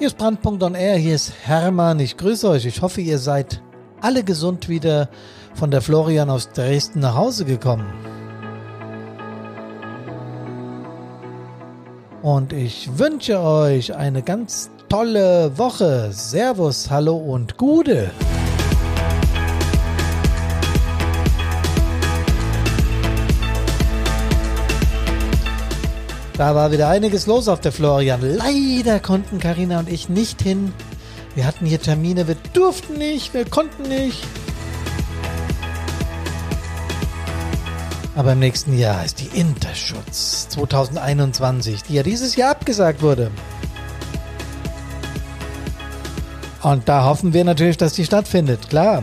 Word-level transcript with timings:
Hier 0.00 0.06
ist 0.06 0.16
Brandpunkt 0.16 0.62
on 0.62 0.74
Air, 0.74 0.96
hier 0.96 1.14
ist 1.14 1.30
Hermann. 1.42 2.00
Ich 2.00 2.16
grüße 2.16 2.48
euch. 2.48 2.64
Ich 2.64 2.80
hoffe, 2.80 3.02
ihr 3.02 3.18
seid 3.18 3.62
alle 4.00 4.24
gesund 4.24 4.70
wieder 4.70 5.10
von 5.52 5.70
der 5.70 5.82
Florian 5.82 6.30
aus 6.30 6.48
Dresden 6.52 7.00
nach 7.00 7.16
Hause 7.16 7.44
gekommen. 7.44 7.84
Und 12.22 12.54
ich 12.54 12.98
wünsche 12.98 13.40
euch 13.40 13.94
eine 13.94 14.22
ganz 14.22 14.70
tolle 14.88 15.58
Woche. 15.58 16.08
Servus, 16.12 16.90
hallo 16.90 17.18
und 17.18 17.58
Gude. 17.58 18.10
Da 26.40 26.54
war 26.54 26.72
wieder 26.72 26.88
einiges 26.88 27.26
los 27.26 27.48
auf 27.48 27.60
der 27.60 27.70
Florian. 27.70 28.22
Leider 28.22 28.98
konnten 28.98 29.38
Karina 29.38 29.78
und 29.78 29.90
ich 29.90 30.08
nicht 30.08 30.40
hin. 30.40 30.72
Wir 31.34 31.44
hatten 31.44 31.66
hier 31.66 31.78
Termine, 31.78 32.28
wir 32.28 32.36
durften 32.54 32.94
nicht, 32.94 33.34
wir 33.34 33.44
konnten 33.44 33.82
nicht. 33.82 34.24
Aber 38.16 38.32
im 38.32 38.38
nächsten 38.38 38.78
Jahr 38.78 39.04
ist 39.04 39.20
die 39.20 39.38
Interschutz 39.38 40.48
2021, 40.48 41.82
die 41.82 41.92
ja 41.92 42.02
dieses 42.02 42.36
Jahr 42.36 42.52
abgesagt 42.52 43.02
wurde. 43.02 43.30
Und 46.62 46.88
da 46.88 47.04
hoffen 47.04 47.34
wir 47.34 47.44
natürlich, 47.44 47.76
dass 47.76 47.92
die 47.92 48.06
stattfindet, 48.06 48.70
klar. 48.70 49.02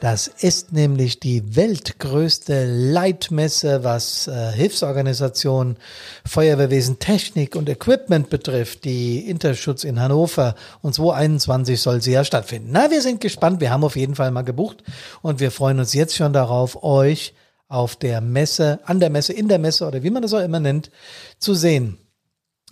Das 0.00 0.28
ist 0.28 0.72
nämlich 0.72 1.18
die 1.18 1.56
weltgrößte 1.56 2.66
Leitmesse, 2.66 3.82
was 3.82 4.28
äh, 4.28 4.52
Hilfsorganisationen, 4.52 5.76
Feuerwehrwesen, 6.24 7.00
Technik 7.00 7.56
und 7.56 7.68
Equipment 7.68 8.30
betrifft. 8.30 8.84
Die 8.84 9.28
Interschutz 9.28 9.82
in 9.82 10.00
Hannover 10.00 10.54
und 10.82 10.94
2021 10.94 11.80
soll 11.80 12.00
sie 12.00 12.12
ja 12.12 12.22
stattfinden. 12.22 12.68
Na, 12.70 12.92
wir 12.92 13.02
sind 13.02 13.20
gespannt. 13.20 13.60
Wir 13.60 13.72
haben 13.72 13.82
auf 13.82 13.96
jeden 13.96 14.14
Fall 14.14 14.30
mal 14.30 14.42
gebucht 14.42 14.84
und 15.20 15.40
wir 15.40 15.50
freuen 15.50 15.80
uns 15.80 15.94
jetzt 15.94 16.14
schon 16.14 16.32
darauf, 16.32 16.84
euch 16.84 17.34
auf 17.66 17.96
der 17.96 18.20
Messe, 18.20 18.78
an 18.84 19.00
der 19.00 19.10
Messe, 19.10 19.32
in 19.32 19.48
der 19.48 19.58
Messe 19.58 19.84
oder 19.84 20.04
wie 20.04 20.10
man 20.10 20.22
das 20.22 20.32
auch 20.32 20.44
immer 20.44 20.60
nennt, 20.60 20.92
zu 21.40 21.54
sehen. 21.54 21.98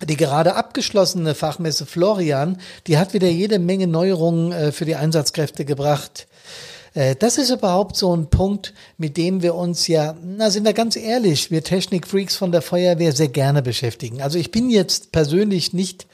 Die 0.04 0.16
gerade 0.16 0.54
abgeschlossene 0.54 1.34
Fachmesse 1.34 1.86
Florian, 1.86 2.60
die 2.86 2.98
hat 2.98 3.14
wieder 3.14 3.28
jede 3.28 3.58
Menge 3.58 3.86
Neuerungen 3.86 4.52
äh, 4.52 4.70
für 4.70 4.84
die 4.84 4.94
Einsatzkräfte 4.94 5.64
gebracht. 5.64 6.28
Äh, 6.96 7.14
das 7.14 7.38
ist 7.38 7.50
überhaupt 7.50 7.96
so 7.96 8.16
ein 8.16 8.28
Punkt, 8.28 8.74
mit 8.98 9.16
dem 9.16 9.42
wir 9.42 9.54
uns 9.54 9.86
ja, 9.86 10.16
na 10.24 10.50
sind 10.50 10.64
wir 10.64 10.72
ganz 10.72 10.96
ehrlich, 10.96 11.50
wir 11.50 11.62
Technikfreaks 11.62 12.34
von 12.34 12.50
der 12.50 12.62
Feuerwehr 12.62 13.12
sehr 13.12 13.28
gerne 13.28 13.62
beschäftigen. 13.62 14.22
Also 14.22 14.38
ich 14.38 14.50
bin 14.50 14.70
jetzt 14.70 15.12
persönlich 15.12 15.72
nicht 15.72 16.06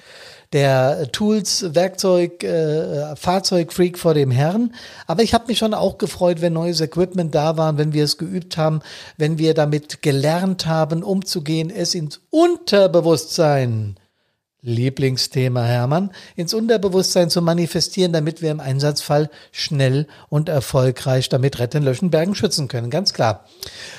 der 0.52 1.11
Tools, 1.12 1.74
Werkzeug, 1.74 2.44
äh, 2.44 3.16
Fahrzeugfreak 3.16 3.98
vor 3.98 4.12
dem 4.12 4.30
Herrn. 4.30 4.74
Aber 5.06 5.22
ich 5.22 5.33
habe 5.33 5.47
mich 5.47 5.56
schon 5.56 5.72
auch 5.72 5.97
gefreut, 5.97 6.42
wenn 6.42 6.52
neues 6.52 6.83
Equipment 6.83 7.34
da 7.34 7.56
war, 7.56 7.78
wenn 7.78 7.94
wir 7.94 8.05
es 8.05 8.19
geübt 8.19 8.58
haben, 8.58 8.80
wenn 9.17 9.39
wir 9.39 9.55
damit 9.55 10.02
gelernt 10.02 10.67
haben, 10.67 11.02
umzugehen, 11.02 11.70
es 11.70 11.94
ins 11.94 12.20
Unterbewusstsein 12.28 13.96
Lieblingsthema 14.62 15.64
Hermann, 15.64 16.12
ins 16.36 16.55
Unterbewusstsein 16.55 17.30
zu 17.30 17.42
manifestieren, 17.42 18.12
damit 18.12 18.42
wir 18.42 18.52
im 18.52 18.60
Einsatzfall 18.60 19.28
schnell 19.50 20.06
und 20.28 20.48
erfolgreich 20.48 21.28
damit 21.28 21.58
retten, 21.58 21.82
löschen, 21.82 22.10
bergen, 22.10 22.36
schützen 22.36 22.68
können. 22.68 22.88
Ganz 22.88 23.12
klar. 23.12 23.44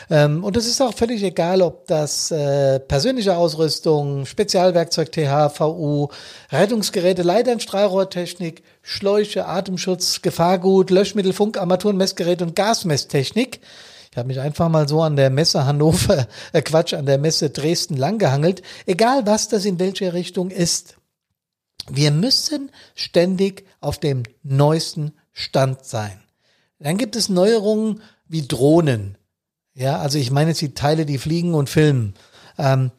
Ähm, 0.10 0.42
und 0.42 0.56
es 0.56 0.66
ist 0.66 0.82
auch 0.82 0.94
völlig 0.94 1.22
egal, 1.22 1.62
ob 1.62 1.86
das 1.88 2.32
äh, 2.32 2.80
persönliche 2.80 3.36
Ausrüstung, 3.36 4.26
Spezialwerkzeug 4.26 5.12
TH, 5.12 5.60
VU, 5.60 6.08
Rettungsgeräte, 6.50 7.24
Leitern, 7.24 7.60
Strahlrohrtechnik, 7.60 8.64
Schläuche, 8.82 9.46
Atemschutz, 9.46 10.22
Gefahrgut, 10.22 10.92
Löschmittel, 10.92 11.34
Funk, 11.34 11.58
Armaturen, 11.58 11.98
Messgerät 11.98 12.42
und 12.42 12.56
Gasmesstechnik 12.56 13.60
ich 14.14 14.18
habe 14.20 14.28
mich 14.28 14.40
einfach 14.40 14.70
mal 14.70 14.88
so 14.88 15.02
an 15.02 15.16
der 15.16 15.32
Messe 15.32 15.66
Hannover, 15.66 16.28
äh 16.54 16.62
Quatsch, 16.62 16.94
an 16.94 17.08
der 17.08 17.18
Messe 17.18 17.50
Dresden 17.50 17.98
langgehangelt. 17.98 18.62
Egal 18.86 19.26
was 19.26 19.48
das 19.48 19.66
in 19.66 19.80
welcher 19.80 20.14
Richtung 20.14 20.52
ist. 20.52 20.98
Wir 21.90 22.12
müssen 22.12 22.70
ständig 22.94 23.66
auf 23.82 23.98
dem 23.98 24.22
neuesten 24.44 25.14
Stand 25.32 25.84
sein. 25.84 26.22
Dann 26.78 27.00
gibt 27.00 27.16
es 27.16 27.28
Neuerungen 27.28 28.04
wie 28.28 28.48
Drohnen. 28.48 29.18
Ja, 29.74 29.98
also 29.98 30.20
ich 30.20 30.30
meine 30.30 30.52
jetzt 30.52 30.62
die 30.62 30.76
Teile, 30.76 31.08
die 31.08 31.18
fliegen 31.18 31.56
und 31.56 31.68
filmen. 31.68 32.14
Ähm, 32.60 32.92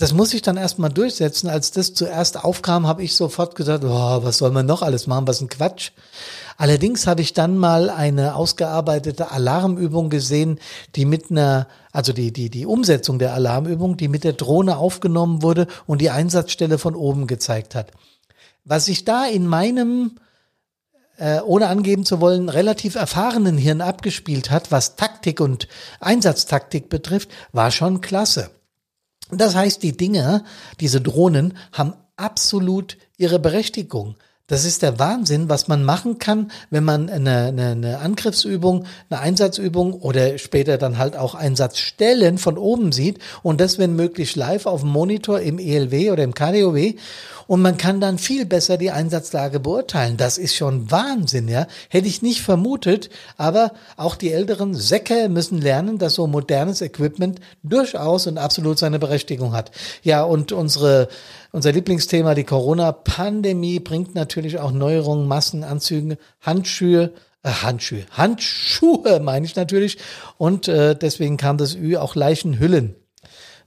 das 0.00 0.14
muss 0.14 0.32
ich 0.32 0.40
dann 0.40 0.56
erstmal 0.56 0.88
durchsetzen. 0.88 1.50
Als 1.50 1.72
das 1.72 1.92
zuerst 1.92 2.42
aufkam, 2.42 2.86
habe 2.86 3.02
ich 3.02 3.14
sofort 3.14 3.54
gesagt, 3.54 3.84
oh, 3.84 4.22
was 4.22 4.38
soll 4.38 4.50
man 4.50 4.64
noch 4.64 4.80
alles 4.80 5.06
machen, 5.06 5.28
was 5.28 5.42
ein 5.42 5.50
Quatsch. 5.50 5.90
Allerdings 6.56 7.06
habe 7.06 7.20
ich 7.20 7.34
dann 7.34 7.58
mal 7.58 7.90
eine 7.90 8.34
ausgearbeitete 8.34 9.30
Alarmübung 9.30 10.08
gesehen, 10.08 10.58
die 10.96 11.04
mit 11.04 11.30
einer, 11.30 11.68
also 11.92 12.14
die, 12.14 12.32
die, 12.32 12.48
die 12.48 12.64
Umsetzung 12.64 13.18
der 13.18 13.34
Alarmübung, 13.34 13.98
die 13.98 14.08
mit 14.08 14.24
der 14.24 14.32
Drohne 14.32 14.78
aufgenommen 14.78 15.42
wurde 15.42 15.66
und 15.86 16.00
die 16.00 16.10
Einsatzstelle 16.10 16.78
von 16.78 16.94
oben 16.94 17.26
gezeigt 17.26 17.74
hat. 17.74 17.92
Was 18.64 18.86
sich 18.86 19.04
da 19.04 19.26
in 19.26 19.46
meinem 19.46 20.12
äh, 21.18 21.40
ohne 21.40 21.66
angeben 21.66 22.06
zu 22.06 22.22
wollen, 22.22 22.48
relativ 22.48 22.94
erfahrenen 22.94 23.58
Hirn 23.58 23.82
abgespielt 23.82 24.50
hat, 24.50 24.72
was 24.72 24.96
Taktik 24.96 25.40
und 25.40 25.68
Einsatztaktik 26.00 26.88
betrifft, 26.88 27.28
war 27.52 27.70
schon 27.70 28.00
klasse. 28.00 28.50
Das 29.32 29.54
heißt, 29.54 29.82
die 29.82 29.96
Dinge, 29.96 30.44
diese 30.80 31.00
Drohnen, 31.00 31.54
haben 31.72 31.94
absolut 32.16 32.96
ihre 33.16 33.38
Berechtigung. 33.38 34.16
Das 34.50 34.64
ist 34.64 34.82
der 34.82 34.98
Wahnsinn, 34.98 35.48
was 35.48 35.68
man 35.68 35.84
machen 35.84 36.18
kann, 36.18 36.50
wenn 36.70 36.82
man 36.82 37.08
eine, 37.08 37.44
eine, 37.44 37.66
eine 37.68 37.98
Angriffsübung, 38.00 38.84
eine 39.08 39.20
Einsatzübung 39.20 39.92
oder 39.92 40.38
später 40.38 40.76
dann 40.76 40.98
halt 40.98 41.16
auch 41.16 41.36
Einsatzstellen 41.36 42.36
von 42.36 42.58
oben 42.58 42.90
sieht 42.90 43.20
und 43.44 43.60
das, 43.60 43.78
wenn 43.78 43.94
möglich, 43.94 44.34
live 44.34 44.66
auf 44.66 44.80
dem 44.80 44.90
Monitor 44.90 45.38
im 45.38 45.60
ELW 45.60 46.10
oder 46.10 46.24
im 46.24 46.34
KDOW 46.34 46.94
und 47.50 47.62
man 47.62 47.76
kann 47.76 48.00
dann 48.00 48.18
viel 48.18 48.46
besser 48.46 48.78
die 48.78 48.92
Einsatzlage 48.92 49.58
beurteilen. 49.58 50.16
Das 50.16 50.38
ist 50.38 50.54
schon 50.54 50.88
Wahnsinn, 50.92 51.48
ja. 51.48 51.66
Hätte 51.88 52.06
ich 52.06 52.22
nicht 52.22 52.42
vermutet, 52.42 53.10
aber 53.36 53.72
auch 53.96 54.14
die 54.14 54.30
älteren 54.30 54.76
Säcke 54.76 55.28
müssen 55.28 55.60
lernen, 55.60 55.98
dass 55.98 56.14
so 56.14 56.28
modernes 56.28 56.80
Equipment 56.80 57.40
durchaus 57.64 58.28
und 58.28 58.38
absolut 58.38 58.78
seine 58.78 59.00
Berechtigung 59.00 59.52
hat. 59.52 59.72
Ja, 60.04 60.22
und 60.22 60.52
unsere 60.52 61.08
unser 61.50 61.72
Lieblingsthema, 61.72 62.36
die 62.36 62.44
Corona-Pandemie, 62.44 63.80
bringt 63.80 64.14
natürlich 64.14 64.60
auch 64.60 64.70
Neuerungen, 64.70 65.26
Massenanzüge, 65.26 66.18
Handschuhe, 66.40 67.14
äh, 67.42 67.50
Handschuhe, 67.50 68.04
Handschuhe 68.12 69.18
meine 69.18 69.44
ich 69.44 69.56
natürlich. 69.56 69.98
Und 70.38 70.68
äh, 70.68 70.94
deswegen 70.94 71.36
kam 71.36 71.58
das 71.58 71.74
Ü 71.74 71.96
auch 71.96 72.14
Leichenhüllen. 72.14 72.94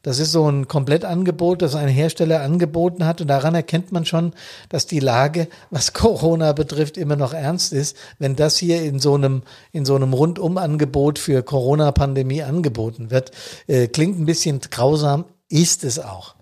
Das 0.04 0.20
ist 0.20 0.32
so 0.32 0.48
ein 0.50 0.68
Komplettangebot, 0.68 1.62
das 1.62 1.76
ein 1.76 1.88
Hersteller 1.88 2.42
angeboten 2.42 3.06
hat. 3.06 3.22
Und 3.22 3.28
daran 3.28 3.56
erkennt 3.56 3.92
man 3.92 4.06
schon, 4.06 4.34
dass 4.70 4.86
die 4.86 5.00
Lage, 5.00 5.48
was 5.72 5.94
Corona 5.94 6.52
betrifft, 6.52 6.98
immer 6.98 7.16
noch 7.16 7.34
ernst 7.34 7.74
ist. 7.74 7.98
Wenn 8.20 8.36
das 8.36 8.58
hier 8.58 8.84
in 8.84 9.00
so 9.00 9.16
einem, 9.16 9.44
in 9.72 9.86
so 9.86 9.96
einem 9.96 10.14
Rundumangebot 10.14 11.18
für 11.18 11.42
Corona-Pandemie 11.42 12.44
angeboten 12.44 13.10
wird, 13.10 13.32
äh, 13.68 13.88
klingt 13.88 14.20
ein 14.20 14.26
bisschen 14.26 14.60
grausam, 14.60 15.26
ist 15.50 15.84
es 15.84 16.00
auch 16.00 16.36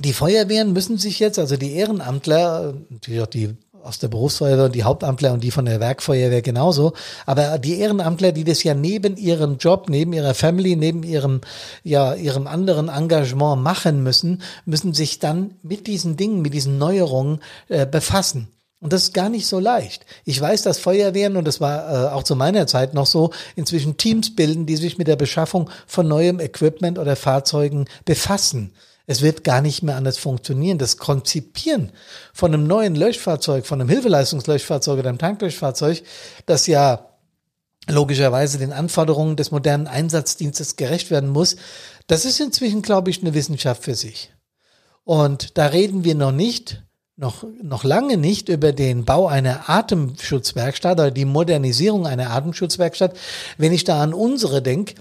die 0.00 0.12
Feuerwehren 0.12 0.72
müssen 0.72 0.98
sich 0.98 1.18
jetzt, 1.18 1.38
also 1.38 1.56
die 1.56 1.74
Ehrenamtler, 1.74 2.74
natürlich 2.88 3.20
auch 3.20 3.26
die 3.26 3.56
aus 3.84 3.98
der 3.98 4.08
Berufsfeuerwehr 4.08 4.66
und 4.66 4.74
die 4.74 4.84
Hauptamtler 4.84 5.32
und 5.32 5.42
die 5.42 5.50
von 5.50 5.64
der 5.64 5.80
Werkfeuerwehr 5.80 6.42
genauso. 6.42 6.92
Aber 7.26 7.58
die 7.58 7.78
Ehrenamtler, 7.78 8.32
die 8.32 8.44
das 8.44 8.62
ja 8.62 8.74
neben 8.74 9.16
ihrem 9.16 9.58
Job, 9.58 9.88
neben 9.88 10.12
ihrer 10.12 10.34
Family, 10.34 10.76
neben 10.76 11.02
ihrem, 11.02 11.40
ja, 11.82 12.14
ihrem 12.14 12.46
anderen 12.46 12.88
Engagement 12.88 13.62
machen 13.62 14.02
müssen, 14.02 14.42
müssen 14.64 14.94
sich 14.94 15.18
dann 15.18 15.54
mit 15.62 15.86
diesen 15.86 16.16
Dingen, 16.16 16.42
mit 16.42 16.54
diesen 16.54 16.78
Neuerungen 16.78 17.40
äh, 17.68 17.86
befassen. 17.86 18.48
Und 18.82 18.92
das 18.92 19.04
ist 19.04 19.14
gar 19.14 19.28
nicht 19.28 19.46
so 19.46 19.60
leicht. 19.60 20.04
Ich 20.24 20.40
weiß, 20.40 20.62
dass 20.62 20.78
Feuerwehren, 20.78 21.36
und 21.36 21.46
das 21.46 21.60
war 21.60 22.08
äh, 22.08 22.08
auch 22.08 22.24
zu 22.24 22.34
meiner 22.34 22.66
Zeit 22.66 22.94
noch 22.94 23.06
so, 23.06 23.30
inzwischen 23.54 23.96
Teams 23.96 24.34
bilden, 24.34 24.66
die 24.66 24.74
sich 24.74 24.98
mit 24.98 25.06
der 25.06 25.14
Beschaffung 25.14 25.70
von 25.86 26.08
neuem 26.08 26.40
Equipment 26.40 26.98
oder 26.98 27.14
Fahrzeugen 27.14 27.86
befassen. 28.04 28.72
Es 29.06 29.22
wird 29.22 29.44
gar 29.44 29.60
nicht 29.60 29.82
mehr 29.82 29.96
anders 29.96 30.18
funktionieren. 30.18 30.78
Das 30.78 30.96
Konzipieren 30.96 31.92
von 32.32 32.54
einem 32.54 32.66
neuen 32.66 32.94
Löschfahrzeug, 32.94 33.66
von 33.66 33.80
einem 33.80 33.90
Hilfeleistungslöschfahrzeug 33.90 34.98
oder 34.98 35.08
einem 35.08 35.18
Tanklöschfahrzeug, 35.18 36.02
das 36.46 36.66
ja 36.66 37.08
logischerweise 37.88 38.58
den 38.58 38.72
Anforderungen 38.72 39.36
des 39.36 39.50
modernen 39.50 39.88
Einsatzdienstes 39.88 40.76
gerecht 40.76 41.10
werden 41.10 41.30
muss, 41.30 41.56
das 42.06 42.24
ist 42.24 42.40
inzwischen, 42.40 42.82
glaube 42.82 43.10
ich, 43.10 43.20
eine 43.20 43.34
Wissenschaft 43.34 43.84
für 43.84 43.94
sich. 43.94 44.32
Und 45.04 45.58
da 45.58 45.66
reden 45.66 46.04
wir 46.04 46.14
noch 46.14 46.32
nicht, 46.32 46.82
noch, 47.16 47.44
noch 47.60 47.84
lange 47.84 48.16
nicht 48.16 48.48
über 48.48 48.72
den 48.72 49.04
Bau 49.04 49.26
einer 49.26 49.68
Atemschutzwerkstatt 49.68 50.98
oder 50.98 51.10
die 51.10 51.24
Modernisierung 51.24 52.06
einer 52.06 52.30
Atemschutzwerkstatt. 52.30 53.16
Wenn 53.58 53.72
ich 53.72 53.84
da 53.84 54.00
an 54.00 54.14
unsere 54.14 54.62
denke, 54.62 54.94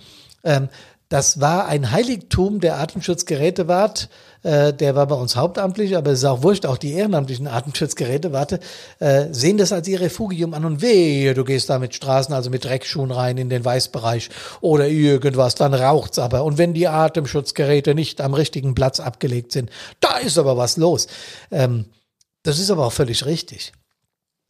ähm, 0.43 0.69
Das 1.11 1.41
war 1.41 1.67
ein 1.67 1.91
Heiligtum 1.91 2.61
der 2.61 2.79
Atemschutzgerätewart. 2.79 4.07
Äh, 4.43 4.71
der 4.71 4.95
war 4.95 5.07
bei 5.07 5.15
uns 5.15 5.35
hauptamtlich, 5.35 5.97
aber 5.97 6.11
es 6.11 6.19
ist 6.19 6.25
auch 6.25 6.41
wurscht, 6.41 6.65
auch 6.65 6.77
die 6.77 6.93
ehrenamtlichen 6.93 7.47
Atemschutzgerätewarte 7.47 8.61
äh, 8.99 9.25
sehen 9.29 9.57
das 9.57 9.73
als 9.73 9.89
ihr 9.89 9.99
Refugium 9.99 10.53
an 10.53 10.63
und 10.63 10.81
wehe, 10.81 11.33
du 11.33 11.43
gehst 11.43 11.69
da 11.69 11.79
mit 11.79 11.93
Straßen, 11.93 12.33
also 12.33 12.49
mit 12.49 12.63
Dreckschuhen 12.63 13.11
rein 13.11 13.37
in 13.37 13.49
den 13.49 13.65
Weißbereich 13.65 14.29
oder 14.61 14.87
irgendwas, 14.87 15.55
dann 15.55 15.73
raucht's 15.73 16.17
aber. 16.17 16.45
Und 16.45 16.57
wenn 16.57 16.73
die 16.73 16.87
Atemschutzgeräte 16.87 17.93
nicht 17.93 18.21
am 18.21 18.33
richtigen 18.33 18.73
Platz 18.73 19.01
abgelegt 19.01 19.51
sind, 19.51 19.69
da 19.99 20.17
ist 20.17 20.37
aber 20.37 20.55
was 20.55 20.77
los. 20.77 21.07
Ähm, 21.51 21.87
das 22.43 22.57
ist 22.57 22.71
aber 22.71 22.85
auch 22.85 22.93
völlig 22.93 23.25
richtig 23.25 23.73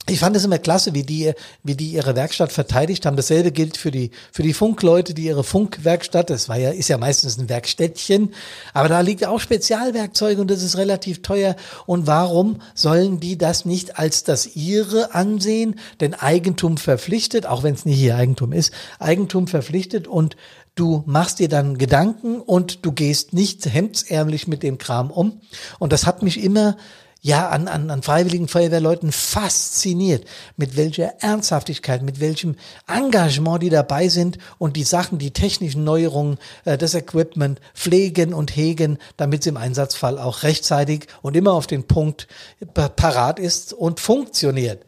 ich 0.10 0.20
fand 0.20 0.36
es 0.36 0.44
immer 0.44 0.58
klasse, 0.58 0.94
wie 0.96 1.04
die, 1.04 1.32
wie 1.64 1.76
die 1.76 1.92
ihre 1.92 2.16
Werkstatt 2.16 2.52
verteidigt 2.52 3.06
haben. 3.06 3.16
Dasselbe 3.16 3.52
gilt 3.52 3.78
für 3.78 3.92
die, 3.92 4.10
für 4.32 4.42
die 4.42 4.54
Funkleute, 4.54 5.14
die 5.14 5.26
ihre 5.26 5.44
Funkwerkstatt, 5.44 6.32
das 6.32 6.50
war 6.50 6.58
ja, 6.58 6.72
ist 6.72 6.90
ja 6.90 6.98
meistens 6.98 7.38
ein 7.38 7.50
Werkstättchen, 7.50 8.34
aber 8.74 8.90
da 8.90 9.02
liegt 9.02 9.26
auch 9.26 9.40
Spezialwerkzeuge 9.40 10.42
und 10.42 10.50
das 10.50 10.64
ist 10.64 10.78
relativ 10.78 11.22
teuer. 11.22 11.56
Und 11.86 12.08
warum 12.08 12.62
sollen 12.74 13.20
die 13.20 13.38
das 13.38 13.66
nicht 13.66 14.00
als 14.00 14.24
das 14.24 14.56
ihre 14.56 15.14
ansehen? 15.14 15.76
Denn 16.00 16.16
Eigentum 16.16 16.78
verpflichtet, 16.78 17.46
auch 17.46 17.62
wenn 17.62 17.76
es 17.76 17.86
nicht 17.86 18.00
ihr 18.00 18.16
Eigentum 18.16 18.54
ist, 18.54 18.74
Eigentum 19.00 19.48
verpflichtet 19.48 20.08
und 20.08 20.36
du 20.74 21.04
machst 21.06 21.40
dir 21.40 21.50
dann 21.50 21.78
Gedanken 21.78 22.42
und 22.42 22.86
du 22.86 22.92
gehst 22.92 23.34
nicht 23.34 23.66
hemdsärmlich 23.66 24.48
mit 24.48 24.64
dem 24.64 24.78
Kram 24.78 25.12
um. 25.12 25.42
Und 25.80 25.94
das 25.94 26.06
hat 26.06 26.24
mich 26.24 26.44
immer 26.44 26.76
ja, 27.24 27.50
an, 27.50 27.68
an, 27.68 27.92
an 27.92 28.02
freiwilligen 28.02 28.48
Feuerwehrleuten 28.48 29.12
fasziniert, 29.12 30.26
mit 30.58 30.76
welcher 30.76 31.22
Ernsthaftigkeit, 31.22 32.02
mit 32.02 32.20
welchem 32.20 32.56
Engagement 32.88 33.62
die 33.62 33.70
dabei 33.70 34.08
sind 34.10 34.40
und 34.58 34.76
die 34.76 34.84
Sachen, 34.84 35.20
die 35.20 35.32
technischen 35.32 35.84
Neuerungen, 35.84 36.40
äh, 36.66 36.80
das 36.80 36.96
Equipment 36.96 37.62
pflegen 37.76 38.34
und 38.34 38.56
hegen, 38.56 38.98
damit 39.18 39.42
es 39.42 39.48
im 39.48 39.58
Einsatzfall 39.58 40.18
auch 40.18 40.42
rechtzeitig 40.42 41.08
und 41.22 41.36
immer 41.36 41.54
auf 41.54 41.68
den 41.68 41.84
Punkt 41.84 42.28
parat 42.74 43.38
ist 43.38 43.74
und 43.74 44.00
funktioniert. 44.00 44.84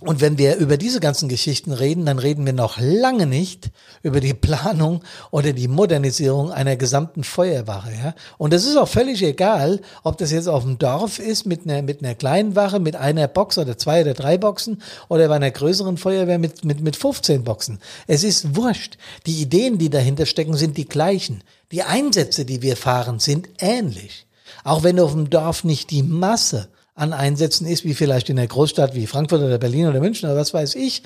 Und 0.00 0.20
wenn 0.20 0.38
wir 0.38 0.56
über 0.56 0.76
diese 0.76 1.00
ganzen 1.00 1.28
Geschichten 1.28 1.72
reden, 1.72 2.06
dann 2.06 2.20
reden 2.20 2.46
wir 2.46 2.52
noch 2.52 2.78
lange 2.78 3.26
nicht 3.26 3.70
über 4.02 4.20
die 4.20 4.32
Planung 4.32 5.02
oder 5.32 5.52
die 5.52 5.66
Modernisierung 5.66 6.52
einer 6.52 6.76
gesamten 6.76 7.24
Feuerwache. 7.24 7.90
Ja? 7.90 8.14
Und 8.36 8.54
es 8.54 8.64
ist 8.64 8.76
auch 8.76 8.86
völlig 8.86 9.24
egal, 9.24 9.80
ob 10.04 10.16
das 10.18 10.30
jetzt 10.30 10.46
auf 10.46 10.62
dem 10.62 10.78
Dorf 10.78 11.18
ist 11.18 11.46
mit 11.46 11.64
einer, 11.64 11.82
mit 11.82 12.04
einer 12.04 12.14
kleinen 12.14 12.54
Wache, 12.54 12.78
mit 12.78 12.94
einer 12.94 13.26
Box 13.26 13.58
oder 13.58 13.76
zwei 13.76 14.02
oder 14.02 14.14
drei 14.14 14.38
Boxen 14.38 14.80
oder 15.08 15.26
bei 15.26 15.34
einer 15.34 15.50
größeren 15.50 15.96
Feuerwehr 15.96 16.38
mit, 16.38 16.64
mit, 16.64 16.80
mit 16.80 16.94
15 16.94 17.42
Boxen. 17.42 17.80
Es 18.06 18.22
ist 18.22 18.54
wurscht. 18.54 18.98
Die 19.26 19.42
Ideen, 19.42 19.78
die 19.78 19.90
dahinter 19.90 20.26
stecken, 20.26 20.54
sind 20.54 20.76
die 20.76 20.88
gleichen. 20.88 21.42
Die 21.72 21.82
Einsätze, 21.82 22.44
die 22.44 22.62
wir 22.62 22.76
fahren, 22.76 23.18
sind 23.18 23.48
ähnlich. 23.58 24.26
Auch 24.62 24.84
wenn 24.84 25.00
auf 25.00 25.12
dem 25.12 25.28
Dorf 25.28 25.64
nicht 25.64 25.90
die 25.90 26.04
Masse 26.04 26.68
an 26.98 27.12
Einsätzen 27.12 27.66
ist, 27.66 27.84
wie 27.84 27.94
vielleicht 27.94 28.28
in 28.28 28.36
der 28.36 28.48
Großstadt 28.48 28.94
wie 28.94 29.06
Frankfurt 29.06 29.42
oder 29.42 29.58
Berlin 29.58 29.86
oder 29.86 30.00
München 30.00 30.28
oder 30.28 30.38
was 30.38 30.52
weiß 30.52 30.74
ich. 30.74 31.02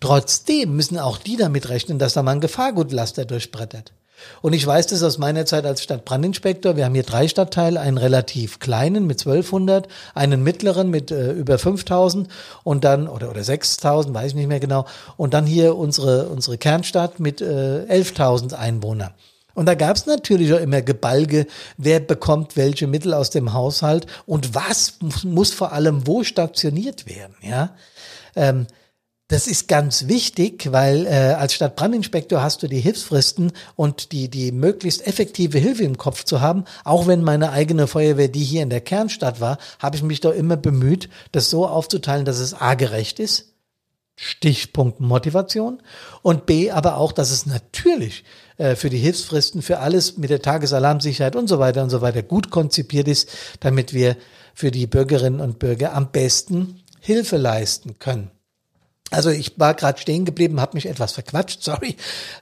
Trotzdem 0.00 0.76
müssen 0.76 0.98
auch 0.98 1.18
die 1.18 1.36
damit 1.36 1.68
rechnen, 1.68 1.98
dass 1.98 2.14
da 2.14 2.22
mal 2.22 2.32
ein 2.32 2.40
Gefahrgutlaster 2.40 3.24
durchbrettert. 3.24 3.92
Und 4.42 4.52
ich 4.52 4.66
weiß 4.66 4.86
das 4.86 5.02
aus 5.02 5.18
meiner 5.18 5.44
Zeit 5.44 5.66
als 5.66 5.82
Stadtbrandinspektor. 5.82 6.76
Wir 6.76 6.84
haben 6.84 6.94
hier 6.94 7.02
drei 7.02 7.28
Stadtteile, 7.28 7.80
einen 7.80 7.98
relativ 7.98 8.58
kleinen 8.58 9.06
mit 9.06 9.20
1200, 9.20 9.88
einen 10.14 10.42
mittleren 10.42 10.88
mit 10.88 11.10
äh, 11.10 11.32
über 11.32 11.58
5000 11.58 12.28
und 12.62 12.84
dann, 12.84 13.08
oder, 13.08 13.30
oder 13.30 13.42
6000, 13.42 14.14
weiß 14.14 14.28
ich 14.28 14.34
nicht 14.34 14.48
mehr 14.48 14.60
genau. 14.60 14.86
Und 15.16 15.34
dann 15.34 15.46
hier 15.46 15.76
unsere, 15.76 16.28
unsere 16.28 16.58
Kernstadt 16.58 17.20
mit 17.20 17.40
äh, 17.40 17.86
11.000 17.88 18.54
Einwohnern. 18.54 19.12
Und 19.54 19.66
da 19.66 19.74
gab 19.74 19.96
es 19.96 20.06
natürlich 20.06 20.52
auch 20.52 20.60
immer 20.60 20.82
Gebalge, 20.82 21.46
wer 21.76 22.00
bekommt 22.00 22.56
welche 22.56 22.86
Mittel 22.86 23.14
aus 23.14 23.30
dem 23.30 23.52
Haushalt 23.52 24.06
und 24.26 24.54
was 24.54 24.98
muss 25.22 25.52
vor 25.52 25.72
allem 25.72 26.06
wo 26.06 26.24
stationiert 26.24 27.06
werden. 27.06 27.36
Ja, 27.40 27.74
ähm, 28.36 28.66
das 29.28 29.46
ist 29.46 29.68
ganz 29.68 30.06
wichtig, 30.06 30.70
weil 30.70 31.06
äh, 31.06 31.34
als 31.38 31.54
Stadtbrandinspektor 31.54 32.42
hast 32.42 32.62
du 32.62 32.68
die 32.68 32.80
Hilfsfristen 32.80 33.52
und 33.74 34.12
die 34.12 34.28
die 34.28 34.52
möglichst 34.52 35.06
effektive 35.06 35.58
Hilfe 35.58 35.82
im 35.82 35.96
Kopf 35.96 36.24
zu 36.24 36.42
haben. 36.42 36.64
Auch 36.84 37.06
wenn 37.06 37.22
meine 37.22 37.50
eigene 37.50 37.86
Feuerwehr, 37.86 38.28
die 38.28 38.44
hier 38.44 38.62
in 38.62 38.68
der 38.68 38.82
Kernstadt 38.82 39.40
war, 39.40 39.56
habe 39.78 39.96
ich 39.96 40.02
mich 40.02 40.20
doch 40.20 40.34
immer 40.34 40.58
bemüht, 40.58 41.08
das 41.32 41.48
so 41.48 41.66
aufzuteilen, 41.66 42.26
dass 42.26 42.38
es 42.38 42.52
a 42.52 42.74
gerecht 42.74 43.18
ist. 43.18 43.54
Stichpunkt 44.16 45.00
Motivation 45.00 45.82
und 46.22 46.46
b 46.46 46.70
aber 46.70 46.98
auch, 46.98 47.10
dass 47.10 47.30
es 47.30 47.46
natürlich 47.46 48.24
äh, 48.56 48.76
für 48.76 48.90
die 48.90 48.98
Hilfsfristen, 48.98 49.62
für 49.62 49.80
alles 49.80 50.16
mit 50.16 50.30
der 50.30 50.42
Tagesalarmsicherheit 50.42 51.36
und 51.36 51.48
so 51.48 51.58
weiter 51.58 51.82
und 51.82 51.90
so 51.90 52.00
weiter 52.00 52.22
gut 52.22 52.50
konzipiert 52.50 53.08
ist, 53.08 53.28
damit 53.60 53.92
wir 53.92 54.16
für 54.54 54.70
die 54.70 54.86
Bürgerinnen 54.86 55.40
und 55.40 55.58
Bürger 55.58 55.94
am 55.94 56.10
besten 56.10 56.82
Hilfe 57.00 57.36
leisten 57.36 57.98
können. 57.98 58.30
Also 59.14 59.30
ich 59.30 59.58
war 59.58 59.74
gerade 59.74 59.98
stehen 59.98 60.24
geblieben, 60.24 60.60
habe 60.60 60.76
mich 60.76 60.86
etwas 60.86 61.12
verquatscht, 61.12 61.62
sorry, 61.62 61.96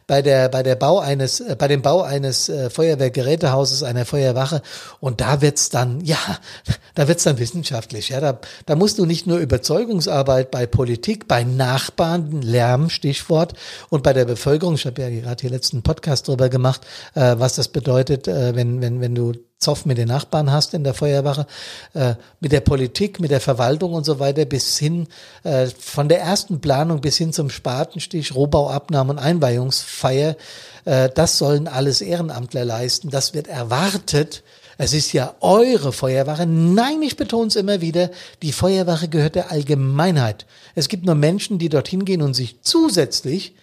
bei 0.07 0.23
der 0.23 0.49
bei 0.49 0.63
der 0.63 0.75
Bau 0.77 0.99
eines 0.99 1.41
äh, 1.41 1.57
bei 1.57 1.69
dem 1.69 1.83
Bau 1.83 2.03
eines 2.03 2.49
äh, 2.49 2.71
Feuerwehrgerätehauses 2.71 3.83
einer 3.83 4.05
Feuerwache. 4.05 4.63
Und 5.01 5.21
da 5.21 5.41
wird's 5.41 5.69
dann 5.69 6.01
ja, 6.05 6.19
da 6.95 7.09
wird's 7.09 7.25
dann 7.25 7.39
wissenschaftlich, 7.39 8.11
ja, 8.11 8.21
da 8.21 8.39
da 8.67 8.77
musst 8.77 8.99
du 8.99 9.07
nicht 9.07 9.27
nur 9.27 9.39
Überzeugungsarbeit 9.39 10.51
bei 10.51 10.67
Politik, 10.67 11.29
bei 11.29 11.45
Nachbarn, 11.45 12.43
Lärm 12.43 12.91
Stichwort 12.91 13.55
und 13.91 14.03
bei 14.03 14.13
der 14.13 14.25
Bevölkerung, 14.25 14.75
ich 14.75 14.87
habe 14.87 15.03
ja 15.03 15.11
gerade 15.11 15.41
hier 15.41 15.51
letzten 15.51 15.83
Podcast 15.83 16.29
drüber 16.29 16.49
gemacht, 16.49 16.83
äh, 17.15 17.37
was 17.39 17.55
das 17.55 17.69
bedeutet, 17.69 18.29
äh, 18.29 18.55
wenn 18.55 18.81
wenn 18.81 19.01
wenn 19.01 19.15
du 19.15 19.33
Zoff 19.63 19.87
mit 19.87 19.97
den 19.97 20.09
Nachbarn 20.09 20.51
hast 20.51 20.75
in 20.75 20.85
der 20.85 20.93
Feuerwache, 20.93 21.47
äh, 21.95 22.15
mit 22.41 22.53
der 22.53 22.61
Politik, 22.61 23.21
mit 23.21 23.31
der 23.31 23.41
Verwaltung 23.41 23.95
und 23.95 24.05
so 24.05 24.19
weiter, 24.19 24.45
bis 24.45 24.79
hin 24.79 25.07
äh, 25.45 25.67
von 25.67 26.09
der 26.09 26.21
ersten 26.21 26.61
Planung 26.61 27.01
bis 27.01 27.17
hin 27.17 27.33
zum 27.33 27.49
Spatenstich, 27.49 28.35
Rohbauabnahme 28.35 29.13
und 29.13 29.19
Einweihungsfeier. 29.19 30.37
Äh, 30.85 31.09
das 31.15 31.39
sollen 31.39 31.69
alles 31.69 32.01
Ehrenamtler 32.01 32.65
leisten. 32.65 33.11
Das 33.11 33.35
wird 33.35 33.47
erwartet. 33.47 34.43
Es 34.79 34.93
ist 34.93 35.13
ja 35.13 35.35
eure 35.41 35.93
Feuerwache. 35.93 36.47
Nein, 36.47 37.03
ich 37.03 37.17
betone 37.17 37.49
es 37.49 37.57
immer 37.57 37.81
wieder, 37.81 38.11
die 38.43 38.53
Feuerwache 38.53 39.09
gehört 39.09 39.37
der 39.37 39.53
Allgemeinheit. 39.53 40.47
Es 40.75 40.89
gibt 40.89 41.05
nur 41.05 41.15
Menschen, 41.15 41.59
die 41.59 41.69
dorthin 41.69 42.05
gehen 42.05 42.23
und 42.23 42.35
sich 42.35 42.63
zusätzlich 42.63 43.55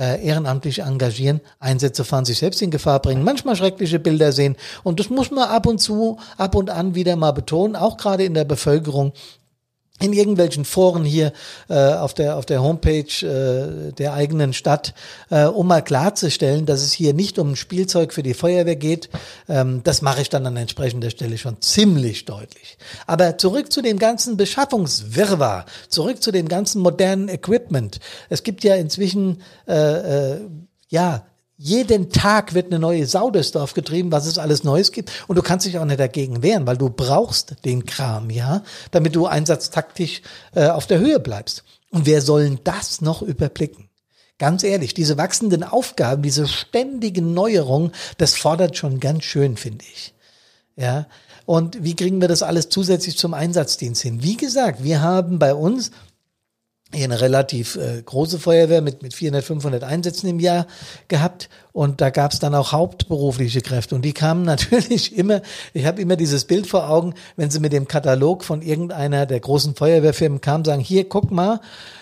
äh, 0.00 0.24
ehrenamtlich 0.24 0.80
engagieren, 0.80 1.40
Einsätze 1.60 2.04
fahren, 2.04 2.24
sich 2.24 2.38
selbst 2.38 2.62
in 2.62 2.70
Gefahr 2.70 3.00
bringen, 3.00 3.22
manchmal 3.22 3.54
schreckliche 3.54 3.98
Bilder 3.98 4.32
sehen. 4.32 4.56
Und 4.82 4.98
das 4.98 5.10
muss 5.10 5.30
man 5.30 5.48
ab 5.48 5.66
und 5.66 5.78
zu, 5.78 6.18
ab 6.38 6.54
und 6.54 6.70
an 6.70 6.94
wieder 6.94 7.16
mal 7.16 7.32
betonen, 7.32 7.76
auch 7.76 7.98
gerade 7.98 8.24
in 8.24 8.34
der 8.34 8.44
Bevölkerung, 8.44 9.12
in 10.00 10.12
irgendwelchen 10.12 10.64
Foren 10.64 11.04
hier 11.04 11.32
äh, 11.68 11.74
auf 11.74 12.14
der 12.14 12.36
auf 12.36 12.46
der 12.46 12.62
Homepage 12.62 13.26
äh, 13.26 13.92
der 13.92 14.14
eigenen 14.14 14.52
Stadt, 14.52 14.94
äh, 15.30 15.44
um 15.44 15.66
mal 15.66 15.82
klarzustellen, 15.82 16.66
dass 16.66 16.82
es 16.82 16.92
hier 16.92 17.14
nicht 17.14 17.38
um 17.38 17.56
Spielzeug 17.56 18.12
für 18.12 18.22
die 18.22 18.34
Feuerwehr 18.34 18.76
geht. 18.76 19.10
Ähm, 19.48 19.82
das 19.84 20.02
mache 20.02 20.22
ich 20.22 20.28
dann 20.28 20.46
an 20.46 20.56
entsprechender 20.56 21.10
Stelle 21.10 21.38
schon 21.38 21.60
ziemlich 21.60 22.24
deutlich. 22.24 22.78
Aber 23.06 23.38
zurück 23.38 23.72
zu 23.72 23.82
dem 23.82 23.98
ganzen 23.98 24.36
Beschaffungswirrwarr, 24.36 25.66
zurück 25.88 26.22
zu 26.22 26.32
dem 26.32 26.48
ganzen 26.48 26.80
modernen 26.80 27.28
Equipment. 27.28 28.00
Es 28.28 28.42
gibt 28.42 28.64
ja 28.64 28.76
inzwischen 28.76 29.42
äh, 29.68 30.32
äh, 30.32 30.40
ja 30.88 31.26
jeden 31.62 32.08
Tag 32.08 32.54
wird 32.54 32.68
eine 32.68 32.78
neue 32.78 33.06
Sau 33.06 33.30
durchs 33.30 33.52
Dorf 33.52 33.74
getrieben, 33.74 34.10
was 34.10 34.24
es 34.24 34.38
alles 34.38 34.64
Neues 34.64 34.92
gibt. 34.92 35.12
Und 35.28 35.36
du 35.36 35.42
kannst 35.42 35.66
dich 35.66 35.78
auch 35.78 35.84
nicht 35.84 36.00
dagegen 36.00 36.42
wehren, 36.42 36.66
weil 36.66 36.78
du 36.78 36.88
brauchst 36.88 37.56
den 37.66 37.84
Kram, 37.84 38.30
ja, 38.30 38.62
damit 38.92 39.14
du 39.14 39.26
einsatztaktisch 39.26 40.22
äh, 40.54 40.68
auf 40.68 40.86
der 40.86 41.00
Höhe 41.00 41.20
bleibst. 41.20 41.64
Und 41.90 42.06
wer 42.06 42.22
sollen 42.22 42.60
das 42.64 43.02
noch 43.02 43.20
überblicken? 43.20 43.90
Ganz 44.38 44.62
ehrlich, 44.62 44.94
diese 44.94 45.18
wachsenden 45.18 45.62
Aufgaben, 45.62 46.22
diese 46.22 46.48
ständigen 46.48 47.34
Neuerungen, 47.34 47.92
das 48.16 48.36
fordert 48.36 48.78
schon 48.78 48.98
ganz 48.98 49.24
schön, 49.24 49.58
finde 49.58 49.84
ich. 49.92 50.14
Ja. 50.76 51.08
Und 51.44 51.84
wie 51.84 51.94
kriegen 51.94 52.22
wir 52.22 52.28
das 52.28 52.42
alles 52.42 52.70
zusätzlich 52.70 53.18
zum 53.18 53.34
Einsatzdienst 53.34 54.00
hin? 54.00 54.22
Wie 54.22 54.38
gesagt, 54.38 54.82
wir 54.82 55.02
haben 55.02 55.38
bei 55.38 55.54
uns 55.54 55.90
hier 56.92 57.04
eine 57.04 57.20
relativ 57.20 57.76
äh, 57.76 58.02
große 58.04 58.40
Feuerwehr 58.40 58.82
mit, 58.82 59.02
mit 59.02 59.14
400, 59.14 59.44
500 59.44 59.84
Einsätzen 59.84 60.26
im 60.28 60.40
Jahr 60.40 60.66
gehabt 61.08 61.48
und 61.72 62.00
da 62.00 62.10
gab 62.10 62.32
es 62.32 62.40
dann 62.40 62.54
auch 62.54 62.72
hauptberufliche 62.72 63.60
Kräfte 63.60 63.94
und 63.94 64.02
die 64.02 64.12
kamen 64.12 64.42
natürlich 64.44 65.16
immer, 65.16 65.40
ich 65.72 65.86
habe 65.86 66.02
immer 66.02 66.16
dieses 66.16 66.44
Bild 66.44 66.66
vor 66.66 66.90
Augen, 66.90 67.14
wenn 67.36 67.50
sie 67.50 67.60
mit 67.60 67.72
dem 67.72 67.86
Katalog 67.86 68.44
von 68.44 68.60
irgendeiner 68.60 69.26
der 69.26 69.38
großen 69.38 69.76
Feuerwehrfirmen 69.76 70.40
kamen, 70.40 70.64
sagen, 70.64 70.80
hier, 70.80 71.08
guck 71.08 71.30
mal, 71.30 71.60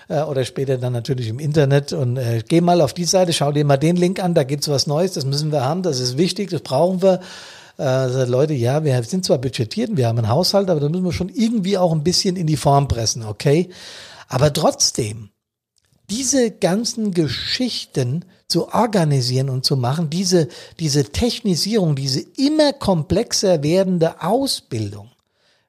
äh, 0.09 0.23
oder 0.23 0.45
später 0.45 0.78
dann 0.78 0.95
natürlich 0.95 1.28
im 1.28 1.38
Internet 1.38 1.92
und 1.92 2.16
äh, 2.16 2.42
geh 2.49 2.62
mal 2.62 2.80
auf 2.80 2.95
die 2.95 3.04
Seite, 3.04 3.35
schau 3.35 3.52
dir 3.52 3.66
mal 3.66 3.76
den 3.76 3.97
Link 3.97 4.23
an, 4.23 4.33
da 4.33 4.45
gibt's 4.45 4.68
was 4.68 4.87
Neues, 4.87 5.12
das 5.12 5.26
müssen 5.26 5.52
wir 5.52 5.64
haben, 5.64 5.83
das 5.83 6.00
ist 6.00 6.16
wichtig, 6.16 6.50
das 6.50 6.62
brauchen 6.62 7.02
wir. 7.02 7.21
Äh, 7.78 8.25
Leute, 8.25 8.54
ja, 8.54 8.83
wir 8.83 9.00
sind 9.04 9.25
zwar 9.25 9.38
budgetiert, 9.38 9.97
wir 9.97 10.09
haben 10.09 10.18
einen 10.18 10.28
Haushalt, 10.28 10.68
aber 10.68 10.80
da 10.80 10.88
müssen 10.88 11.04
wir 11.04 11.12
schon 11.12 11.28
irgendwie 11.28 11.78
auch 11.78 11.92
ein 11.92 12.02
bisschen 12.02 12.35
in 12.35 12.47
die 12.47 12.57
Form 12.57 12.88
pressen, 12.88 13.25
okay? 13.25 13.68
Aber 14.28 14.52
trotzdem, 14.52 15.30
diese 16.11 16.50
ganzen 16.50 17.12
Geschichten 17.12 18.25
zu 18.47 18.73
organisieren 18.73 19.50
und 19.50 19.64
zu 19.64 19.76
machen, 19.76 20.08
diese, 20.08 20.49
diese 20.78 21.04
Technisierung, 21.04 21.97
diese 21.97 22.20
immer 22.37 22.73
komplexer 22.73 23.62
werdende 23.62 24.23
Ausbildung, 24.23 25.11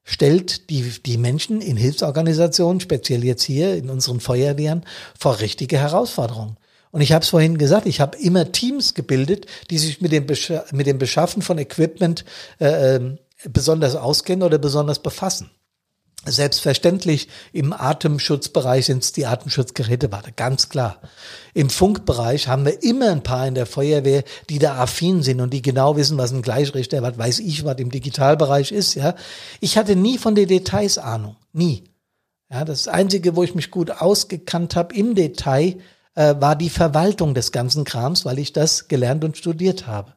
stellt 0.04 0.70
die, 0.70 0.94
die 1.06 1.18
Menschen 1.18 1.62
in 1.62 1.78
Hilfsorganisationen, 1.78 2.80
speziell 2.80 3.24
jetzt 3.24 3.44
hier 3.44 3.76
in 3.76 3.90
unseren 3.90 4.20
Feuerwehren, 4.20 4.86
vor 5.18 5.40
richtige 5.40 5.78
Herausforderungen. 5.78 6.58
Und 6.92 7.02
ich 7.02 7.12
habe 7.12 7.24
es 7.24 7.30
vorhin 7.30 7.58
gesagt, 7.58 7.86
ich 7.86 8.00
habe 8.02 8.18
immer 8.18 8.52
Teams 8.52 8.94
gebildet, 8.94 9.46
die 9.70 9.78
sich 9.78 10.02
mit 10.02 10.12
dem, 10.12 10.26
Besch 10.26 10.52
mit 10.72 10.88
dem 10.88 10.98
Beschaffen 10.98 11.42
von 11.42 11.60
Equipment 11.60 12.26
äh, 12.60 12.96
ähm, 12.96 13.20
besonders 13.46 13.96
auskennen 13.96 14.44
oder 14.44 14.58
besonders 14.58 15.00
befassen. 15.00 15.52
Selbstverständlich 16.26 17.30
im 17.54 17.72
Atemschutzbereich 17.72 18.88
sind 18.88 19.04
es 19.04 19.14
die 19.14 19.26
Atemschutzgerätewarte, 19.26 20.34
ganz 20.34 20.68
klar. 20.68 20.98
Im 21.54 21.70
Funkbereich 21.70 22.50
haben 22.50 22.66
wir 22.66 22.84
immer 22.84 23.12
ein 23.12 23.24
paar 23.24 23.48
in 23.48 23.56
der 23.56 23.66
Feuerwehr, 23.66 24.24
die 24.50 24.60
da 24.60 24.76
affin 24.76 25.24
sind 25.24 25.40
und 25.40 25.54
die 25.54 25.62
genau 25.62 25.96
wissen, 25.96 26.18
was 26.18 26.34
ein 26.34 26.42
Gleichrichter, 26.42 27.02
was 27.02 27.18
weiß 27.18 27.40
ich, 27.40 27.64
was 27.64 27.78
im 27.78 27.90
Digitalbereich 27.90 28.74
ist. 28.74 28.96
Ja, 28.96 29.16
ich 29.62 29.78
hatte 29.78 29.96
nie 29.96 30.18
von 30.18 30.36
den 30.36 30.50
Details 30.50 30.98
Ahnung, 30.98 31.38
nie. 31.54 31.86
Ja, 32.52 32.66
das 32.66 32.90
Einzige, 32.90 33.36
wo 33.38 33.44
ich 33.44 33.56
mich 33.56 33.72
gut 33.72 33.90
ausgekannt 33.90 34.76
habe 34.76 34.96
im 34.96 35.16
Detail, 35.16 35.78
äh, 36.16 36.36
war 36.40 36.56
die 36.58 36.70
Verwaltung 36.70 37.34
des 37.34 37.54
ganzen 37.54 37.86
Krams, 37.86 38.26
weil 38.26 38.40
ich 38.40 38.52
das 38.52 38.90
gelernt 38.90 39.24
und 39.24 39.38
studiert 39.38 39.88
habe. 39.88 40.16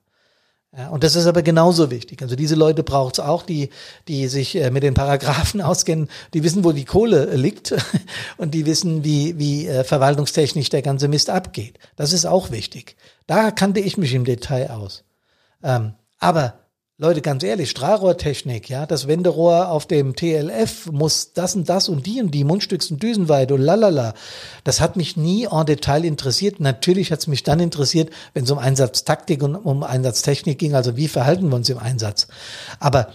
Ja, 0.75 0.89
und 0.89 1.05
das 1.05 1.17
ist 1.17 1.27
aber 1.27 1.43
genauso 1.43 1.91
wichtig. 1.91 2.23
Also 2.23 2.35
diese 2.35 2.55
Leute 2.55 2.83
braucht 2.83 3.19
es 3.19 3.21
auch, 3.21 3.43
die, 3.43 3.69
die 4.09 4.27
sich 4.29 4.57
äh, 4.57 4.71
mit 4.71 4.83
den 4.83 4.95
Paragraphen 4.95 5.61
auskennen, 5.61 6.09
die 6.33 6.43
wissen, 6.43 6.65
wo 6.65 6.73
die 6.73 6.87
Kohle 6.87 7.29
äh, 7.29 7.37
liegt 7.37 7.75
und 8.39 8.55
die 8.55 8.65
wissen, 8.65 9.05
wie, 9.05 9.39
wie 9.39 9.67
äh, 9.67 9.85
verwaltungstechnisch 9.85 10.71
der 10.71 10.81
ganze 10.81 11.09
Mist 11.09 11.29
abgeht. 11.29 11.79
Das 11.97 12.15
ist 12.15 12.25
auch 12.25 12.51
wichtig. 12.51 12.97
Da 13.27 13.51
kannte 13.51 13.81
ich 13.81 13.99
mich 13.99 14.15
im 14.15 14.25
Detail 14.25 14.71
aus. 14.71 15.05
Ähm, 15.63 15.93
aber 16.19 16.62
Leute, 17.03 17.21
ganz 17.21 17.43
ehrlich, 17.43 17.69
Strahlrohrtechnik, 17.69 18.69
ja, 18.69 18.87
das 18.87 19.09
Wenderohr 19.09 19.71
auf 19.71 19.87
dem 19.87 20.15
TLF 20.15 20.87
muss 20.93 21.33
das 21.33 21.57
und 21.57 21.69
das 21.69 21.89
und 21.89 22.07
die 22.07 22.23
und 22.23 22.31
die 22.31 22.45
Mundstücks 22.45 22.93
und 22.93 23.03
Düsenweite 23.03 23.55
und 23.55 23.61
lalala. 23.61 24.15
Das 24.63 24.81
hat 24.81 24.95
mich 24.95 25.17
nie 25.17 25.49
en 25.51 25.67
Detail 25.67 26.05
interessiert. 26.05 26.61
Natürlich 26.61 27.11
hat 27.11 27.19
es 27.19 27.27
mich 27.27 27.43
dann 27.43 27.59
interessiert, 27.59 28.11
wenn 28.35 28.45
es 28.45 28.53
um 28.53 28.59
Einsatztaktik 28.59 29.43
und 29.43 29.57
um 29.57 29.83
Einsatztechnik 29.83 30.61
ging, 30.61 30.77
also 30.77 30.97
wie 30.97 31.09
verhalten 31.09 31.49
wir 31.49 31.57
uns 31.57 31.69
im 31.71 31.79
Einsatz. 31.79 32.29
Aber 32.79 33.09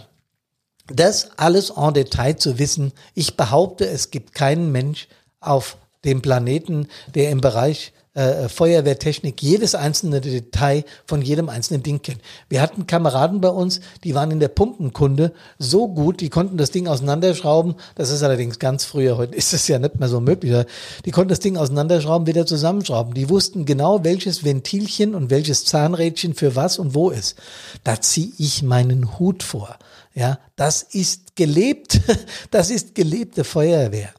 das 0.88 1.30
alles 1.38 1.70
en 1.70 1.94
Detail 1.94 2.36
zu 2.36 2.58
wissen, 2.58 2.92
ich 3.14 3.38
behaupte, 3.38 3.88
es 3.88 4.10
gibt 4.10 4.34
keinen 4.34 4.70
Mensch 4.70 5.08
auf 5.40 5.78
dem 6.04 6.20
Planeten, 6.20 6.88
der 7.14 7.30
im 7.30 7.40
Bereich 7.40 7.94
äh, 8.18 8.48
Feuerwehrtechnik, 8.48 9.40
jedes 9.40 9.76
einzelne 9.76 10.20
Detail 10.20 10.84
von 11.06 11.22
jedem 11.22 11.48
einzelnen 11.48 11.84
Ding 11.84 12.02
kennt. 12.02 12.20
Wir 12.48 12.60
hatten 12.60 12.88
Kameraden 12.88 13.40
bei 13.40 13.48
uns, 13.48 13.80
die 14.02 14.16
waren 14.16 14.32
in 14.32 14.40
der 14.40 14.48
Pumpenkunde 14.48 15.32
so 15.58 15.86
gut, 15.86 16.20
die 16.20 16.28
konnten 16.28 16.56
das 16.56 16.72
Ding 16.72 16.88
auseinanderschrauben. 16.88 17.76
Das 17.94 18.10
ist 18.10 18.24
allerdings 18.24 18.58
ganz 18.58 18.84
früher, 18.84 19.16
heute 19.18 19.36
ist 19.36 19.52
es 19.52 19.68
ja 19.68 19.78
nicht 19.78 20.00
mehr 20.00 20.08
so 20.08 20.18
möglich. 20.20 20.66
Die 21.04 21.12
konnten 21.12 21.28
das 21.28 21.38
Ding 21.38 21.56
auseinanderschrauben, 21.56 22.26
wieder 22.26 22.44
zusammenschrauben. 22.44 23.14
Die 23.14 23.28
wussten 23.28 23.66
genau, 23.66 24.02
welches 24.02 24.42
Ventilchen 24.42 25.14
und 25.14 25.30
welches 25.30 25.64
Zahnrädchen 25.64 26.34
für 26.34 26.56
was 26.56 26.80
und 26.80 26.96
wo 26.96 27.10
ist. 27.10 27.36
Da 27.84 28.00
ziehe 28.00 28.32
ich 28.38 28.64
meinen 28.64 29.20
Hut 29.20 29.44
vor. 29.44 29.78
Ja, 30.12 30.40
das 30.56 30.82
ist 30.82 31.36
gelebt, 31.36 32.00
das 32.50 32.70
ist 32.70 32.96
gelebte 32.96 33.44
Feuerwehr. 33.44 34.12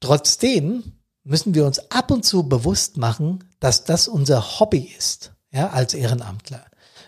Trotzdem 0.00 0.95
müssen 1.26 1.54
wir 1.54 1.66
uns 1.66 1.90
ab 1.90 2.10
und 2.10 2.24
zu 2.24 2.48
bewusst 2.48 2.96
machen, 2.96 3.44
dass 3.60 3.84
das 3.84 4.08
unser 4.08 4.60
Hobby 4.60 4.92
ist, 4.96 5.32
ja, 5.50 5.70
als 5.70 5.92
Ehrenamtler. 5.92 6.64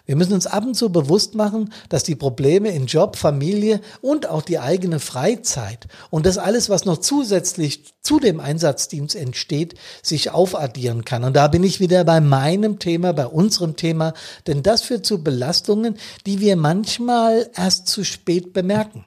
Wir 0.07 0.17
müssen 0.17 0.33
uns 0.33 0.47
ab 0.47 0.65
und 0.65 0.75
zu 0.75 0.91
bewusst 0.91 1.35
machen, 1.35 1.71
dass 1.91 2.03
die 2.03 2.17
Probleme 2.17 2.71
in 2.71 2.87
Job, 2.87 3.17
Familie 3.17 3.83
und 4.01 4.27
auch 4.27 4.41
die 4.41 4.59
eigene 4.59 5.01
Freizeit 5.01 5.87
und 6.09 6.25
das 6.25 6.39
alles, 6.39 6.71
was 6.71 6.87
noch 6.87 6.97
zusätzlich 6.97 7.85
zu 8.01 8.19
dem 8.19 8.41
Einsatzdienst 8.41 9.15
entsteht, 9.15 9.75
sich 10.03 10.31
aufaddieren 10.31 11.05
kann. 11.05 11.25
Und 11.25 11.37
da 11.37 11.47
bin 11.49 11.63
ich 11.63 11.79
wieder 11.79 12.05
bei 12.05 12.23
meinem 12.23 12.79
Thema, 12.79 13.13
bei 13.13 13.27
unserem 13.27 13.77
Thema, 13.77 14.15
denn 14.47 14.63
das 14.63 14.81
führt 14.81 15.05
zu 15.05 15.23
Belastungen, 15.23 15.99
die 16.25 16.41
wir 16.41 16.57
manchmal 16.57 17.51
erst 17.55 17.87
zu 17.87 18.03
spät 18.03 18.55
bemerken. 18.55 19.05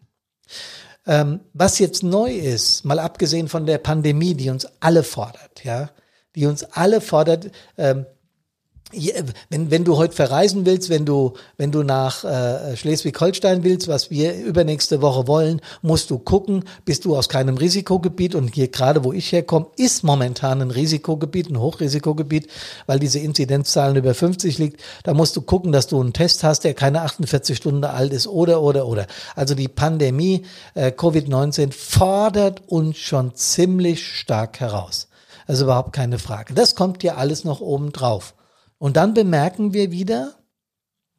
Ähm, 1.08 1.40
was 1.54 1.80
jetzt 1.80 2.04
neu 2.04 2.32
ist, 2.32 2.86
mal 2.86 3.00
abgesehen 3.00 3.48
von 3.48 3.66
der 3.66 3.80
Pandemie, 3.80 4.36
die 4.36 4.50
uns 4.50 4.68
alle 4.80 5.04
fordert, 5.04 5.64
ja, 5.64 5.90
die 6.36 6.46
uns 6.46 6.64
alle 6.64 7.02
fordert, 7.02 7.52
ähm, 7.78 8.06
wenn, 9.50 9.72
wenn 9.72 9.84
du 9.84 9.98
heute 9.98 10.14
verreisen 10.14 10.66
willst, 10.66 10.90
wenn 10.90 11.06
du, 11.06 11.34
wenn 11.58 11.72
du 11.72 11.84
nach 11.84 12.24
äh, 12.24 12.76
Schleswig-Holstein 12.76 13.64
willst, 13.64 13.88
was 13.88 14.10
wir 14.10 14.36
übernächste 14.36 15.02
Woche 15.02 15.28
wollen, 15.28 15.62
musst 15.82 16.10
du 16.12 16.20
gucken, 16.20 16.66
bist 16.86 17.06
du 17.06 17.16
aus 17.16 17.30
keinem 17.30 17.58
Risikogebiet 17.58 18.36
und 18.36 18.54
hier 18.56 18.68
gerade, 18.68 19.04
wo 19.04 19.14
ich 19.14 19.32
herkomme, 19.32 19.68
ist 19.78 20.04
momentan 20.04 20.62
ein 20.62 20.72
Risikogebiet, 20.72 21.50
ein 21.50 21.60
Hochrisikogebiet, 21.60 22.48
weil 22.86 23.00
diese 23.00 23.20
Inzidenzzahlen 23.20 23.96
über 23.96 24.14
50 24.14 24.58
liegt. 24.58 24.82
Da 25.04 25.14
musst 25.14 25.36
du 25.36 25.42
gucken, 25.42 25.72
dass 25.72 25.88
du 25.88 26.00
einen 26.00 26.14
Test 26.14 26.44
hast, 26.44 26.64
der 26.64 26.74
keine 26.74 27.02
48 27.02 27.58
Stunden 27.58 27.84
alt 27.84 28.14
ist 28.14 28.28
oder, 28.28 28.62
oder, 28.62 28.88
oder. 28.88 29.08
Also 29.36 29.56
die 29.56 29.68
Pandemie 29.68 30.46
äh, 30.74 30.92
Covid-19 30.92 31.72
fordert 31.72 32.64
uns 32.68 32.98
schon 32.98 33.36
ziemlich 33.36 34.06
stark 34.06 34.60
heraus. 34.60 35.08
Also 35.48 35.66
überhaupt 35.66 35.94
keine 35.94 36.20
Frage. 36.20 36.54
Das 36.54 36.76
kommt 36.76 37.04
ja 37.04 37.16
alles 37.16 37.44
noch 37.44 37.62
oben 37.62 37.92
drauf. 37.92 38.34
Und 38.82 38.98
dann 38.98 39.14
bemerken 39.14 39.76
wir 39.76 39.92
wieder, 39.92 40.34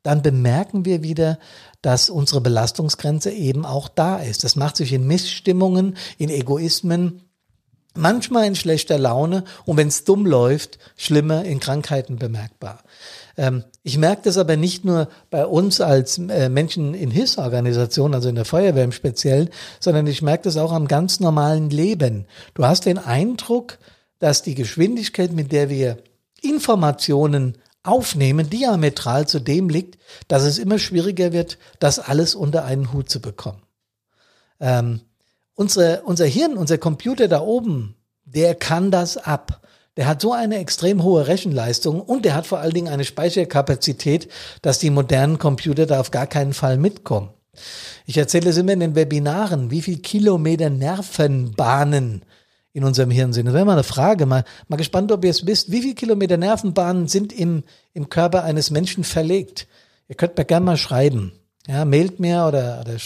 dann 0.02 0.21
bemerken 0.21 0.85
wir 0.85 1.04
wieder, 1.04 1.38
dass 1.81 2.11
unsere 2.11 2.40
Belastungsgrenze 2.40 3.31
eben 3.31 3.64
auch 3.64 3.87
da 3.87 4.16
ist. 4.16 4.42
Das 4.42 4.57
macht 4.57 4.76
sich 4.76 4.92
in 4.92 5.07
Missstimmungen, 5.07 5.97
in 6.19 6.28
Egoismen, 6.28 7.23
manchmal 7.95 8.49
in 8.49 8.57
schlechter 8.57 8.99
Laune 8.99 9.45
und 9.64 9.76
wenn 9.76 9.87
es 9.87 10.02
dumm 10.02 10.26
läuft, 10.26 10.81
schlimmer 10.97 11.45
in 11.45 11.61
Krankheiten 11.61 12.16
bemerkbar. 12.16 12.83
Ähm, 13.37 13.62
ich 13.85 13.97
merke 13.97 14.23
das 14.25 14.38
aber 14.38 14.57
nicht 14.57 14.85
nur 14.85 15.07
bei 15.31 15.47
uns 15.47 15.81
als 15.81 16.19
äh, 16.19 16.49
Menschen 16.49 16.95
in 16.95 17.12
Hilfsorganisationen, 17.12 18.16
also 18.16 18.28
in 18.28 18.35
der 18.35 18.45
Feuerwehr 18.45 18.83
im 18.83 18.90
Speziellen, 18.90 19.50
sondern 19.78 20.09
ich 20.09 20.21
merke 20.21 20.42
das 20.42 20.57
auch 20.57 20.73
am 20.73 20.88
ganz 20.88 21.21
normalen 21.21 21.71
Leben. 21.71 22.26
Du 22.54 22.64
hast 22.64 22.87
den 22.87 22.99
Eindruck, 22.99 23.78
dass 24.19 24.42
die 24.42 24.57
Geschwindigkeit, 24.57 25.31
mit 25.31 25.52
der 25.52 25.71
wir 25.71 25.99
Informationen 26.43 27.59
aufnehmen, 27.83 28.49
diametral 28.49 29.27
zu 29.27 29.41
dem 29.41 29.69
liegt, 29.69 29.99
dass 30.29 30.43
es 30.43 30.59
immer 30.59 30.79
schwieriger 30.79 31.33
wird, 31.33 31.59
das 31.79 31.99
alles 31.99 32.35
unter 32.35 32.65
einen 32.65 32.93
Hut 32.93 33.11
zu 33.11 33.21
bekommen. 33.21 33.63
Ähm, 34.61 35.01
unsere, 35.55 36.03
unser 36.03 36.27
Hirn, 36.27 36.57
unser 36.57 36.79
Computer 36.79 37.29
da 37.29 37.41
oben, 37.41 37.97
der 38.25 38.55
kann 38.55 38.91
das 38.91 39.17
ab. 39.17 39.67
Der 39.97 40.07
hat 40.07 40.23
so 40.23 40.33
eine 40.33 40.59
extrem 40.59 41.03
hohe 41.03 41.27
Rechenleistung 41.27 42.01
und 42.01 42.25
der 42.25 42.35
hat 42.35 42.47
vor 42.47 42.61
allen 42.61 42.73
Dingen 42.73 42.93
eine 42.93 43.05
Speicherkapazität, 43.05 44.29
dass 44.63 44.79
die 44.79 44.91
modernen 44.91 45.39
Computer 45.39 45.87
da 45.87 46.01
auf 46.01 46.11
gar 46.11 46.27
keinen 46.27 46.55
Fall 46.55 46.79
mitkommen. 46.79 47.31
Ich 48.07 48.17
erzähle 48.17 48.51
es 48.51 48.57
immer 48.57 48.73
in 48.73 48.81
den 48.81 48.95
Webinaren, 48.95 49.71
wie 49.71 49.83
viel 49.83 49.99
Kilometer 49.99 50.71
Nervenbahnen 50.71 52.25
in 52.73 52.85
unserem 52.85 53.11
Hirn 53.11 53.33
sind. 53.33 53.47
Das 53.47 53.55
wäre 53.55 53.64
mal 53.64 53.73
eine 53.73 53.85
Frage. 53.85 54.26
Mal, 54.26 54.45
mal 54.69 54.76
gespannt, 54.76 55.12
ob 55.12 55.25
ihr 55.25 55.31
es 55.31 55.47
wisst. 55.47 55.71
Wie 55.71 55.83
viele 55.83 55.95
Kilometer 55.95 56.37
Nervenbahnen 56.37 57.09
sind 57.09 57.33
im, 57.33 57.64
im 57.93 58.09
Körper 58.09 58.45
eines 58.45 58.71
Menschen 58.71 59.05
verlegt? 59.05 59.67
Ihr 60.09 60.14
könnt 60.14 60.37
mir 60.37 60.45
gerne 60.45 60.67
mal 60.67 60.76
schreiben. 60.76 61.33
Ja, 61.67 61.85
mailt 61.85 62.19
mir 62.19 62.47
oder, 62.47 62.81
oder 62.81 62.99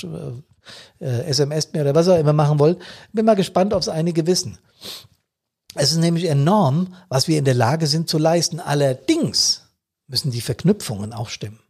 äh, 1.00 1.25
SMS 1.28 1.73
mir 1.73 1.82
oder 1.82 1.94
was 1.94 2.08
ihr 2.08 2.18
immer 2.18 2.32
machen 2.32 2.58
wollt. 2.58 2.78
Bin 3.12 3.26
mal 3.26 3.35
gespannt, 3.35 3.75
ob 3.75 3.82
es 3.82 3.88
einige 3.88 4.26
wissen. 4.26 4.58
Es 5.75 5.92
ist 5.92 5.99
nämlich 5.99 6.25
enorm, 6.25 6.94
was 7.08 7.28
wir 7.28 7.38
in 7.38 7.44
der 7.44 7.54
Lage 7.54 7.87
sind 7.87 8.08
zu 8.08 8.18
leisten. 8.18 8.61
Allerdings 8.61 9.62
müssen 10.06 10.30
die 10.30 10.40
Verknüpfungen 10.40 11.12
auch 11.12 11.28
stimmen. 11.28 11.61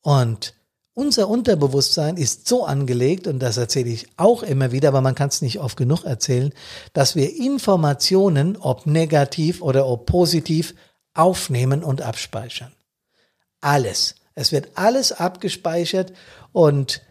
Und 0.00 0.54
unser 0.94 1.28
Unterbewusstsein 1.28 2.16
ist 2.16 2.46
so 2.46 2.64
angelegt, 2.64 3.26
und 3.26 3.40
das 3.40 3.56
erzähle 3.56 3.90
ich 3.90 4.06
auch 4.16 4.42
immer 4.42 4.72
wieder, 4.72 4.88
aber 4.88 5.00
man 5.00 5.16
kann 5.16 5.28
es 5.28 5.42
nicht 5.42 5.58
oft 5.58 5.76
genug 5.76 6.04
erzählen, 6.04 6.52
dass 6.92 7.16
wir 7.16 7.36
Informationen, 7.36 8.56
ob 8.56 8.86
negativ 8.86 9.60
oder 9.60 9.86
ob 9.86 10.06
positiv, 10.06 10.74
aufnehmen 11.12 11.82
und 11.82 12.02
abspeichern. 12.02 12.72
Alles. 13.60 14.14
Es 14.36 14.50
wird 14.50 14.70
alles 14.74 15.12
abgespeichert 15.12 16.12
und 16.52 17.02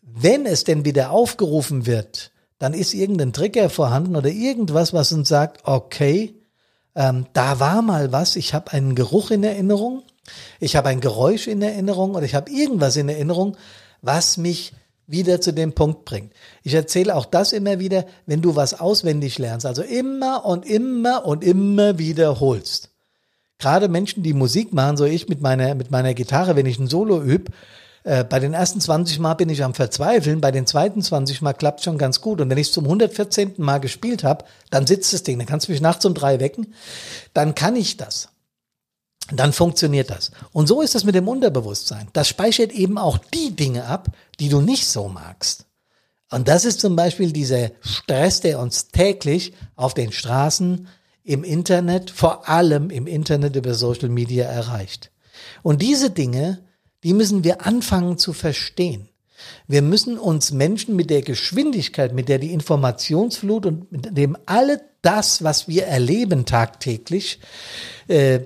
wenn 0.00 0.46
es 0.46 0.64
denn 0.64 0.84
wieder 0.84 1.10
aufgerufen 1.10 1.86
wird, 1.86 2.30
dann 2.58 2.72
ist 2.72 2.94
irgendein 2.94 3.32
Trigger 3.32 3.68
vorhanden 3.68 4.16
oder 4.16 4.30
irgendwas, 4.30 4.92
was 4.92 5.12
uns 5.12 5.28
sagt, 5.28 5.66
okay, 5.66 6.34
ähm, 6.94 7.26
da 7.32 7.60
war 7.60 7.82
mal 7.82 8.12
was, 8.12 8.36
ich 8.36 8.54
habe 8.54 8.72
einen 8.72 8.94
Geruch 8.94 9.30
in 9.30 9.44
Erinnerung, 9.44 10.02
ich 10.60 10.76
habe 10.76 10.88
ein 10.88 11.00
Geräusch 11.00 11.46
in 11.46 11.62
Erinnerung 11.62 12.14
oder 12.14 12.24
ich 12.24 12.34
habe 12.34 12.50
irgendwas 12.50 12.96
in 12.96 13.08
Erinnerung, 13.08 13.56
was 14.00 14.36
mich 14.36 14.72
wieder 15.06 15.40
zu 15.40 15.52
dem 15.52 15.72
Punkt 15.72 16.04
bringt. 16.04 16.32
Ich 16.62 16.72
erzähle 16.74 17.14
auch 17.14 17.26
das 17.26 17.52
immer 17.52 17.78
wieder, 17.78 18.06
wenn 18.26 18.40
du 18.40 18.56
was 18.56 18.80
auswendig 18.80 19.38
lernst, 19.38 19.66
also 19.66 19.82
immer 19.82 20.46
und 20.46 20.64
immer 20.64 21.26
und 21.26 21.44
immer 21.44 21.98
wiederholst. 21.98 22.90
Gerade 23.58 23.88
Menschen, 23.88 24.22
die 24.22 24.32
Musik 24.32 24.72
machen, 24.72 24.96
so 24.96 25.04
ich 25.04 25.28
mit 25.28 25.40
meiner, 25.40 25.74
mit 25.74 25.90
meiner 25.90 26.14
Gitarre, 26.14 26.56
wenn 26.56 26.66
ich 26.66 26.78
ein 26.78 26.88
Solo 26.88 27.22
übe, 27.22 27.52
äh, 28.04 28.24
bei 28.24 28.38
den 28.38 28.54
ersten 28.54 28.80
20 28.80 29.18
Mal 29.18 29.34
bin 29.34 29.48
ich 29.48 29.64
am 29.64 29.74
Verzweifeln, 29.74 30.40
bei 30.40 30.50
den 30.50 30.66
zweiten 30.66 31.02
20 31.02 31.42
Mal 31.42 31.52
klappt 31.52 31.82
schon 31.82 31.98
ganz 31.98 32.20
gut. 32.20 32.40
Und 32.40 32.48
wenn 32.48 32.58
ich 32.58 32.72
zum 32.72 32.84
114. 32.84 33.54
Mal 33.56 33.78
gespielt 33.78 34.24
habe, 34.24 34.44
dann 34.70 34.86
sitzt 34.86 35.12
das 35.12 35.22
Ding, 35.24 35.38
dann 35.38 35.46
kannst 35.46 35.68
du 35.68 35.72
mich 35.72 35.80
nachts 35.80 36.04
um 36.04 36.14
drei 36.14 36.40
wecken, 36.40 36.74
dann 37.32 37.54
kann 37.54 37.76
ich 37.76 37.96
das 37.96 38.28
dann 39.32 39.52
funktioniert 39.52 40.10
das. 40.10 40.32
Und 40.52 40.66
so 40.66 40.82
ist 40.82 40.94
das 40.94 41.04
mit 41.04 41.14
dem 41.14 41.28
Unterbewusstsein. 41.28 42.08
Das 42.12 42.28
speichert 42.28 42.72
eben 42.72 42.98
auch 42.98 43.18
die 43.18 43.56
Dinge 43.56 43.86
ab, 43.86 44.08
die 44.38 44.48
du 44.48 44.60
nicht 44.60 44.86
so 44.86 45.08
magst. 45.08 45.64
Und 46.30 46.48
das 46.48 46.64
ist 46.64 46.80
zum 46.80 46.96
Beispiel 46.96 47.32
dieser 47.32 47.70
Stress, 47.80 48.40
der 48.40 48.58
uns 48.58 48.88
täglich 48.88 49.54
auf 49.76 49.94
den 49.94 50.12
Straßen, 50.12 50.88
im 51.26 51.42
Internet, 51.42 52.10
vor 52.10 52.50
allem 52.50 52.90
im 52.90 53.06
Internet 53.06 53.56
über 53.56 53.72
Social 53.72 54.10
Media 54.10 54.44
erreicht. 54.44 55.10
Und 55.62 55.80
diese 55.80 56.10
Dinge, 56.10 56.58
die 57.04 57.14
müssen 57.14 57.44
wir 57.44 57.66
anfangen 57.66 58.18
zu 58.18 58.32
verstehen. 58.32 59.08
Wir 59.66 59.82
müssen 59.82 60.18
uns 60.18 60.52
Menschen 60.52 60.96
mit 60.96 61.10
der 61.10 61.22
Geschwindigkeit, 61.22 62.14
mit 62.14 62.28
der 62.28 62.38
die 62.38 62.52
Informationsflut 62.52 63.66
und 63.66 63.92
mit 63.92 64.16
dem 64.16 64.36
alle 64.46 64.80
das, 65.02 65.44
was 65.44 65.68
wir 65.68 65.84
erleben 65.84 66.46
tagtäglich, 66.46 67.40
äh, 68.08 68.40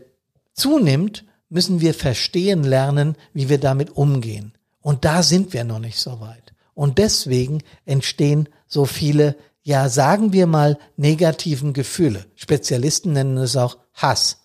zunimmt, 0.55 1.25
müssen 1.49 1.81
wir 1.81 1.95
verstehen 1.95 2.65
lernen, 2.65 3.17
wie 3.33 3.49
wir 3.49 3.59
damit 3.59 3.91
umgehen. 3.97 4.53
Und 4.81 5.05
da 5.05 5.23
sind 5.23 5.53
wir 5.53 5.65
noch 5.65 5.79
nicht 5.79 5.99
so 5.99 6.21
weit. 6.21 6.53
Und 6.75 6.99
deswegen 6.99 7.63
entstehen 7.85 8.49
so 8.67 8.85
viele, 8.85 9.37
ja, 9.63 9.89
sagen 9.89 10.33
wir 10.33 10.47
mal, 10.47 10.79
negativen 10.97 11.73
Gefühle. 11.73 12.27
Spezialisten 12.35 13.13
nennen 13.13 13.37
es 13.39 13.57
auch 13.57 13.79
Hass. 13.95 14.39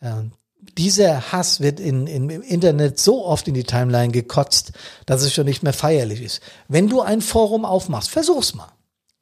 Ähm, 0.00 0.32
dieser 0.60 1.32
Hass 1.32 1.60
wird 1.60 1.80
in, 1.80 2.06
in, 2.06 2.28
im 2.30 2.42
Internet 2.42 2.98
so 2.98 3.24
oft 3.24 3.48
in 3.48 3.54
die 3.54 3.64
Timeline 3.64 4.12
gekotzt, 4.12 4.72
dass 5.06 5.22
es 5.22 5.32
schon 5.32 5.46
nicht 5.46 5.62
mehr 5.62 5.72
feierlich 5.72 6.22
ist. 6.22 6.40
Wenn 6.68 6.88
du 6.88 7.00
ein 7.00 7.20
Forum 7.20 7.64
aufmachst, 7.64 8.10
versuch's 8.10 8.54
mal. 8.54 8.72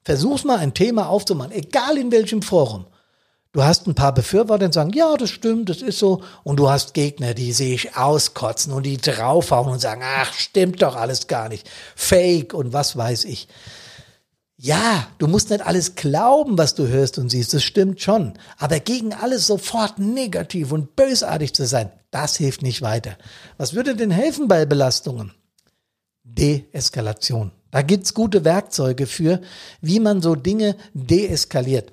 Versuch's 0.05 0.45
mal, 0.45 0.59
ein 0.59 0.75
Thema 0.75 1.09
aufzumachen, 1.09 1.53
egal 1.53 1.99
in 1.99 2.13
welchem 2.13 2.43
Forum. 2.43 2.87
Du 3.53 3.65
hast 3.65 3.87
ein 3.87 3.95
paar 3.95 4.13
Befürworter, 4.13 4.69
die 4.69 4.75
sagen, 4.75 4.93
ja, 4.93 5.17
das 5.17 5.31
stimmt, 5.31 5.71
das 5.71 5.81
ist 5.81 5.99
so. 5.99 6.23
Und 6.45 6.57
du 6.57 6.69
hast 6.69 6.93
Gegner, 6.93 7.33
die 7.33 7.53
sich 7.53 7.97
auskotzen 7.97 8.73
und 8.73 8.85
die 8.85 8.99
draufhauen 8.99 9.73
und 9.73 9.81
sagen, 9.81 10.03
ach, 10.05 10.33
stimmt 10.35 10.83
doch 10.83 10.95
alles 10.95 11.27
gar 11.27 11.49
nicht. 11.49 11.69
Fake 11.95 12.53
und 12.53 12.75
was 12.75 12.97
weiß 12.97 13.25
ich. 13.25 13.49
Ja, 14.59 15.07
du 15.19 15.27
musst 15.27 15.51
nicht 15.51 15.67
alles 15.67 15.97
glauben, 15.97 16.57
was 16.57 16.75
du 16.75 16.89
hörst 16.89 17.19
und 17.19 17.29
siehst, 17.29 17.53
das 17.53 17.63
stimmt 17.63 18.01
schon. 18.01 18.35
Aber 18.57 18.81
gegen 18.81 19.13
alles 19.13 19.47
sofort 19.47 19.99
negativ 19.99 20.73
und 20.73 20.97
bösartig 20.97 21.53
zu 21.53 21.67
sein, 21.67 21.91
das 22.11 22.37
hilft 22.37 22.63
nicht 22.63 22.81
weiter. 22.81 23.19
Was 23.59 23.75
würde 23.75 23.95
denn 23.95 24.11
helfen 24.11 24.49
bei 24.49 24.65
Belastungen? 24.65 25.33
Deeskalation. 26.25 27.53
Da 27.71 27.83
gibt's 27.83 28.15
gute 28.15 28.45
Werkzeuge 28.45 29.07
für, 29.07 29.43
wie 29.83 30.01
man 30.01 30.23
so 30.23 30.35
Dinge 30.35 30.77
deeskaliert 30.95 31.93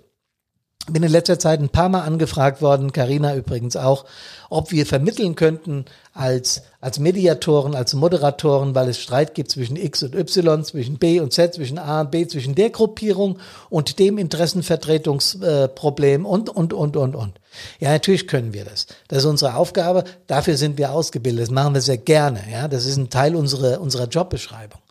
bin 0.92 1.04
in 1.04 1.12
letzter 1.12 1.40
Zeit 1.40 1.62
ein 1.62 1.70
paar 1.70 1.88
Mal 1.88 2.02
angefragt 2.02 2.62
worden, 2.62 2.92
Karina 2.92 3.34
übrigens 3.36 3.78
auch, 3.78 4.04
ob 4.50 4.72
wir 4.72 4.86
vermitteln 4.86 5.36
könnten 5.36 5.86
als, 6.14 6.64
als 6.82 7.00
Mediatoren, 7.00 7.74
als 7.74 7.94
Moderatoren, 7.94 8.76
weil 8.76 8.90
es 8.90 9.00
Streit 9.00 9.34
gibt 9.34 9.50
zwischen 9.50 9.78
X 9.78 10.04
und 10.04 10.14
Y, 10.14 10.66
zwischen 10.66 10.98
B 10.98 11.22
und 11.22 11.32
Z, 11.32 11.54
zwischen 11.54 11.80
A 11.80 12.02
und 12.02 12.12
B, 12.12 12.28
zwischen 12.28 12.54
der 12.54 12.70
Gruppierung 12.70 13.40
und 13.70 13.98
dem 13.98 14.18
Interessenvertretungsproblem 14.18 16.26
und, 16.26 16.50
und, 16.50 16.74
und, 16.74 16.98
und, 16.98 17.16
und. 17.16 17.40
Ja, 17.80 17.92
natürlich 17.92 18.28
können 18.28 18.54
wir 18.54 18.66
das. 18.66 18.88
Das 19.08 19.20
ist 19.20 19.26
unsere 19.26 19.56
Aufgabe. 19.56 20.04
Dafür 20.28 20.58
sind 20.58 20.78
wir 20.78 20.92
ausgebildet. 20.92 21.44
Das 21.44 21.52
machen 21.52 21.76
wir 21.76 21.82
sehr 21.82 21.98
gerne. 21.98 22.42
Ja, 22.52 22.68
das 22.68 22.86
ist 22.86 22.98
ein 22.98 23.10
Teil 23.10 23.36
unserer, 23.36 23.80
unserer 23.80 24.08
Jobbeschreibung. 24.08 24.82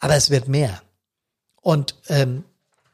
Aber 0.00 0.16
es 0.16 0.30
wird 0.30 0.48
mehr. 0.48 0.82
Und 1.62 1.94
ähm, 2.08 2.42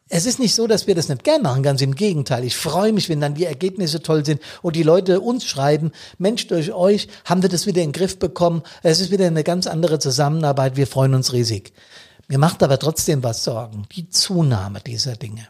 es 0.09 0.25
ist 0.25 0.39
nicht 0.39 0.55
so, 0.55 0.69
dass 0.69 0.87
wir 0.87 0.95
das 0.95 1.09
nicht 1.09 1.25
gern 1.25 1.43
machen, 1.43 1.65
ganz 1.65 1.83
im 1.83 1.95
Gegenteil. 1.95 2.45
Ich 2.45 2.57
freue 2.57 2.93
mich, 2.93 3.09
wenn 3.09 3.21
dann 3.21 3.35
die 3.35 3.45
Ergebnisse 3.45 4.03
toll 4.03 4.25
sind 4.25 4.41
und 4.63 4.77
die 4.77 4.85
Leute 4.85 5.21
uns 5.21 5.45
schreiben, 5.45 5.91
Mensch, 6.19 6.47
durch 6.47 6.73
euch 6.73 7.09
haben 7.25 7.43
wir 7.43 7.49
das 7.49 7.67
wieder 7.67 7.83
in 7.83 7.89
den 7.89 7.99
Griff 7.99 8.19
bekommen. 8.19 8.63
Es 8.85 9.01
ist 9.01 9.11
wieder 9.11 9.27
eine 9.27 9.43
ganz 9.43 9.67
andere 9.67 9.99
Zusammenarbeit. 9.99 10.77
Wir 10.77 10.87
freuen 10.87 11.15
uns 11.15 11.33
riesig. 11.33 11.73
Mir 12.29 12.39
macht 12.39 12.63
aber 12.63 12.79
trotzdem 12.79 13.25
was 13.25 13.43
Sorgen, 13.43 13.87
die 13.93 14.09
Zunahme 14.09 14.81
dieser 14.81 15.17
Dinge. 15.17 15.49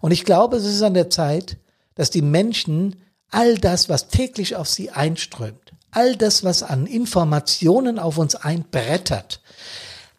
Und 0.00 0.10
ich 0.10 0.24
glaube, 0.24 0.56
es 0.56 0.64
ist 0.64 0.82
an 0.82 0.94
der 0.94 1.10
Zeit, 1.10 1.56
dass 1.94 2.10
die 2.10 2.22
Menschen 2.22 2.96
all 3.30 3.56
das, 3.56 3.88
was 3.88 4.08
täglich 4.08 4.56
auf 4.56 4.68
sie 4.68 4.90
einströmt, 4.90 5.72
all 5.92 6.16
das, 6.16 6.42
was 6.42 6.62
an 6.64 6.86
Informationen 6.86 7.98
auf 8.00 8.18
uns 8.18 8.34
einbrettert, 8.34 9.40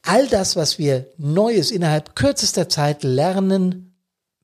all 0.03 0.27
das, 0.27 0.55
was 0.55 0.79
wir 0.79 1.07
Neues 1.17 1.71
innerhalb 1.71 2.15
kürzester 2.15 2.69
Zeit 2.69 3.03
lernen 3.03 3.95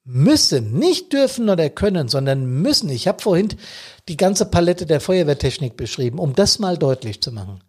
müssen, 0.03 0.73
nicht 0.77 1.11
dürfen 1.11 1.49
oder 1.49 1.69
können, 1.69 2.07
sondern 2.07 2.45
müssen. 2.45 2.89
Ich 2.89 3.07
habe 3.07 3.21
vorhin 3.21 3.49
die 4.07 4.17
ganze 4.17 4.45
Palette 4.45 4.85
der 4.85 5.01
Feuerwehrtechnik 5.01 5.75
beschrieben, 5.75 6.19
um 6.19 6.33
das 6.33 6.59
mal 6.59 6.77
deutlich 6.77 7.21
zu 7.21 7.31
machen. 7.31 7.61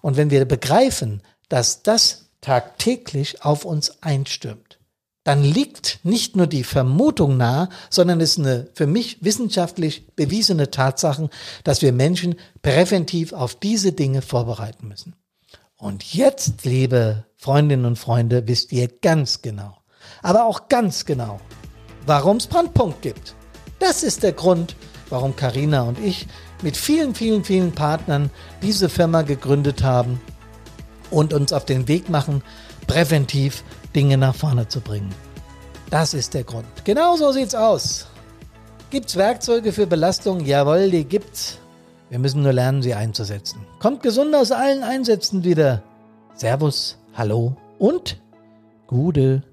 Und 0.00 0.16
wenn 0.16 0.30
wir 0.30 0.44
begreifen, 0.44 1.22
dass 1.48 1.82
das 1.82 2.30
tagtäglich 2.40 3.44
auf 3.44 3.64
uns 3.64 4.02
einstürmt, 4.02 4.78
dann 5.24 5.44
liegt 5.44 6.00
nicht 6.02 6.34
nur 6.36 6.46
die 6.46 6.64
Vermutung 6.64 7.36
nahe, 7.36 7.68
sondern 7.90 8.20
ist 8.20 8.38
eine 8.38 8.68
für 8.74 8.86
mich 8.86 9.22
wissenschaftlich 9.22 10.06
bewiesene 10.16 10.70
Tatsache, 10.70 11.30
dass 11.62 11.82
wir 11.82 11.92
Menschen 11.92 12.36
präventiv 12.62 13.32
auf 13.32 13.54
diese 13.54 13.92
Dinge 13.92 14.22
vorbereiten 14.22 14.88
müssen. 14.88 15.14
Und 15.82 16.14
jetzt, 16.14 16.64
liebe 16.64 17.24
Freundinnen 17.36 17.86
und 17.86 17.98
Freunde, 17.98 18.46
wisst 18.46 18.70
ihr 18.70 18.86
ganz 18.86 19.42
genau, 19.42 19.78
aber 20.22 20.44
auch 20.44 20.68
ganz 20.68 21.04
genau, 21.04 21.40
warum 22.06 22.36
es 22.36 22.46
Brandpunkt 22.46 23.02
gibt. 23.02 23.34
Das 23.80 24.04
ist 24.04 24.22
der 24.22 24.30
Grund, 24.30 24.76
warum 25.10 25.34
Karina 25.34 25.82
und 25.82 25.98
ich 25.98 26.28
mit 26.62 26.76
vielen, 26.76 27.16
vielen, 27.16 27.42
vielen 27.42 27.72
Partnern 27.72 28.30
diese 28.62 28.88
Firma 28.88 29.22
gegründet 29.22 29.82
haben 29.82 30.20
und 31.10 31.34
uns 31.34 31.52
auf 31.52 31.64
den 31.64 31.88
Weg 31.88 32.08
machen, 32.08 32.44
präventiv 32.86 33.64
Dinge 33.92 34.16
nach 34.16 34.36
vorne 34.36 34.68
zu 34.68 34.80
bringen. 34.80 35.12
Das 35.90 36.14
ist 36.14 36.34
der 36.34 36.44
Grund. 36.44 36.68
Genau 36.84 37.16
so 37.16 37.32
sieht's 37.32 37.56
aus. 37.56 38.06
Gibt's 38.90 39.16
Werkzeuge 39.16 39.72
für 39.72 39.88
Belastung? 39.88 40.44
Jawohl, 40.44 40.92
die 40.92 41.04
gibt's. 41.04 41.58
Wir 42.12 42.18
müssen 42.18 42.42
nur 42.42 42.52
lernen, 42.52 42.82
sie 42.82 42.92
einzusetzen. 42.92 43.60
Kommt 43.78 44.02
gesund 44.02 44.34
aus 44.34 44.52
allen 44.52 44.82
Einsätzen 44.82 45.44
wieder. 45.44 45.82
Servus, 46.34 46.98
hallo 47.14 47.56
und 47.78 48.20
Gude. 48.86 49.44